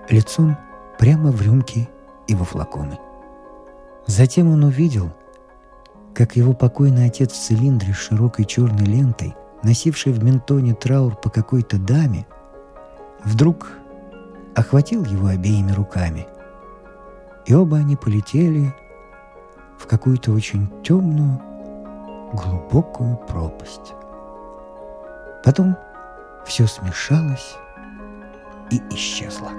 Лицом 0.10 0.58
прямо 1.00 1.32
в 1.32 1.42
рюмки 1.42 1.90
и 2.28 2.36
во 2.36 2.44
флаконы. 2.46 2.98
Затем 4.06 4.52
он 4.52 4.64
увидел, 4.64 5.14
как 6.14 6.36
его 6.36 6.54
покойный 6.54 7.06
отец 7.06 7.32
в 7.32 7.42
цилиндре 7.42 7.94
с 7.94 7.98
широкой 7.98 8.46
черной 8.46 8.86
лентой, 8.86 9.36
носивший 9.64 10.12
в 10.12 10.24
ментоне 10.24 10.74
траур 10.74 11.16
по 11.16 11.30
какой-то 11.30 11.78
даме, 11.78 12.28
вдруг 13.24 13.68
охватил 14.56 15.04
его 15.06 15.28
обеими 15.28 15.72
руками. 15.72 16.28
И 17.46 17.54
оба 17.54 17.78
они 17.78 17.96
полетели 17.96 18.74
в 19.78 19.88
какую-то 19.88 20.32
очень 20.32 20.70
темную, 20.84 21.42
глубокую 22.34 23.18
пропасть. 23.18 23.94
Потом 25.44 25.76
все 26.46 26.68
смешалось 26.68 27.56
и 28.72 28.82
исчезло. 28.92 29.52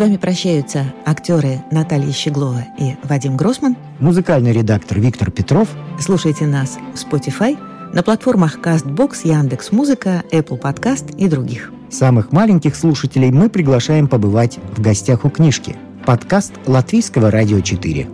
Вами 0.00 0.16
прощаются 0.16 0.94
актеры 1.04 1.62
Наталья 1.70 2.10
Щеглова 2.10 2.64
и 2.78 2.96
Вадим 3.02 3.36
Гросман. 3.36 3.76
Музыкальный 3.98 4.50
редактор 4.50 4.98
Виктор 4.98 5.30
Петров. 5.30 5.68
Слушайте 6.00 6.46
нас 6.46 6.78
в 6.94 6.96
Spotify, 6.96 7.58
на 7.92 8.02
платформах 8.02 8.60
CastBox, 8.60 9.18
Яндекс 9.24 9.72
Музыка, 9.72 10.24
Apple 10.32 10.58
Podcast 10.58 11.14
и 11.18 11.28
других. 11.28 11.70
Самых 11.90 12.32
маленьких 12.32 12.76
слушателей 12.76 13.30
мы 13.30 13.50
приглашаем 13.50 14.08
побывать 14.08 14.58
в 14.74 14.80
гостях 14.80 15.26
у 15.26 15.28
книжки. 15.28 15.76
Подкаст 16.06 16.54
Латвийского 16.64 17.30
радио 17.30 17.60
4. 17.60 18.08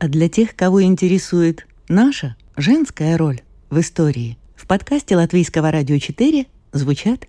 А 0.00 0.08
для 0.08 0.28
тех, 0.28 0.56
кого 0.56 0.82
интересует 0.82 1.68
наша 1.88 2.34
женская 2.56 3.16
роль 3.16 3.42
в 3.70 3.78
истории, 3.78 4.38
в 4.56 4.66
подкасте 4.66 5.14
Латвийского 5.14 5.70
радио 5.70 5.98
4 5.98 6.46
звучат 6.72 7.28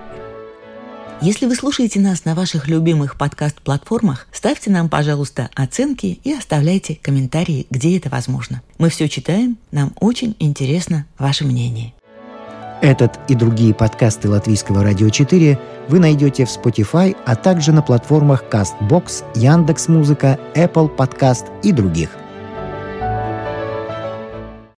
Если 1.21 1.45
вы 1.45 1.53
слушаете 1.53 1.99
нас 1.99 2.25
на 2.25 2.33
ваших 2.33 2.67
любимых 2.67 3.15
подкаст-платформах, 3.15 4.25
ставьте 4.31 4.71
нам, 4.71 4.89
пожалуйста, 4.89 5.51
оценки 5.53 6.19
и 6.23 6.33
оставляйте 6.33 6.97
комментарии, 6.99 7.67
где 7.69 7.95
это 7.95 8.09
возможно. 8.09 8.63
Мы 8.79 8.89
все 8.89 9.07
читаем, 9.07 9.57
нам 9.71 9.93
очень 9.99 10.35
интересно 10.39 11.05
ваше 11.19 11.45
мнение. 11.45 11.93
Этот 12.81 13.19
и 13.27 13.35
другие 13.35 13.75
подкасты 13.75 14.29
Латвийского 14.29 14.83
радио 14.83 15.09
4 15.09 15.59
вы 15.89 15.99
найдете 15.99 16.45
в 16.45 16.49
Spotify, 16.49 17.15
а 17.27 17.35
также 17.35 17.71
на 17.71 17.83
платформах 17.83 18.45
CastBox, 18.51 19.23
Яндекс.Музыка, 19.35 20.39
Apple 20.55 20.89
Podcast 20.95 21.45
и 21.61 21.71
других– 21.71 22.09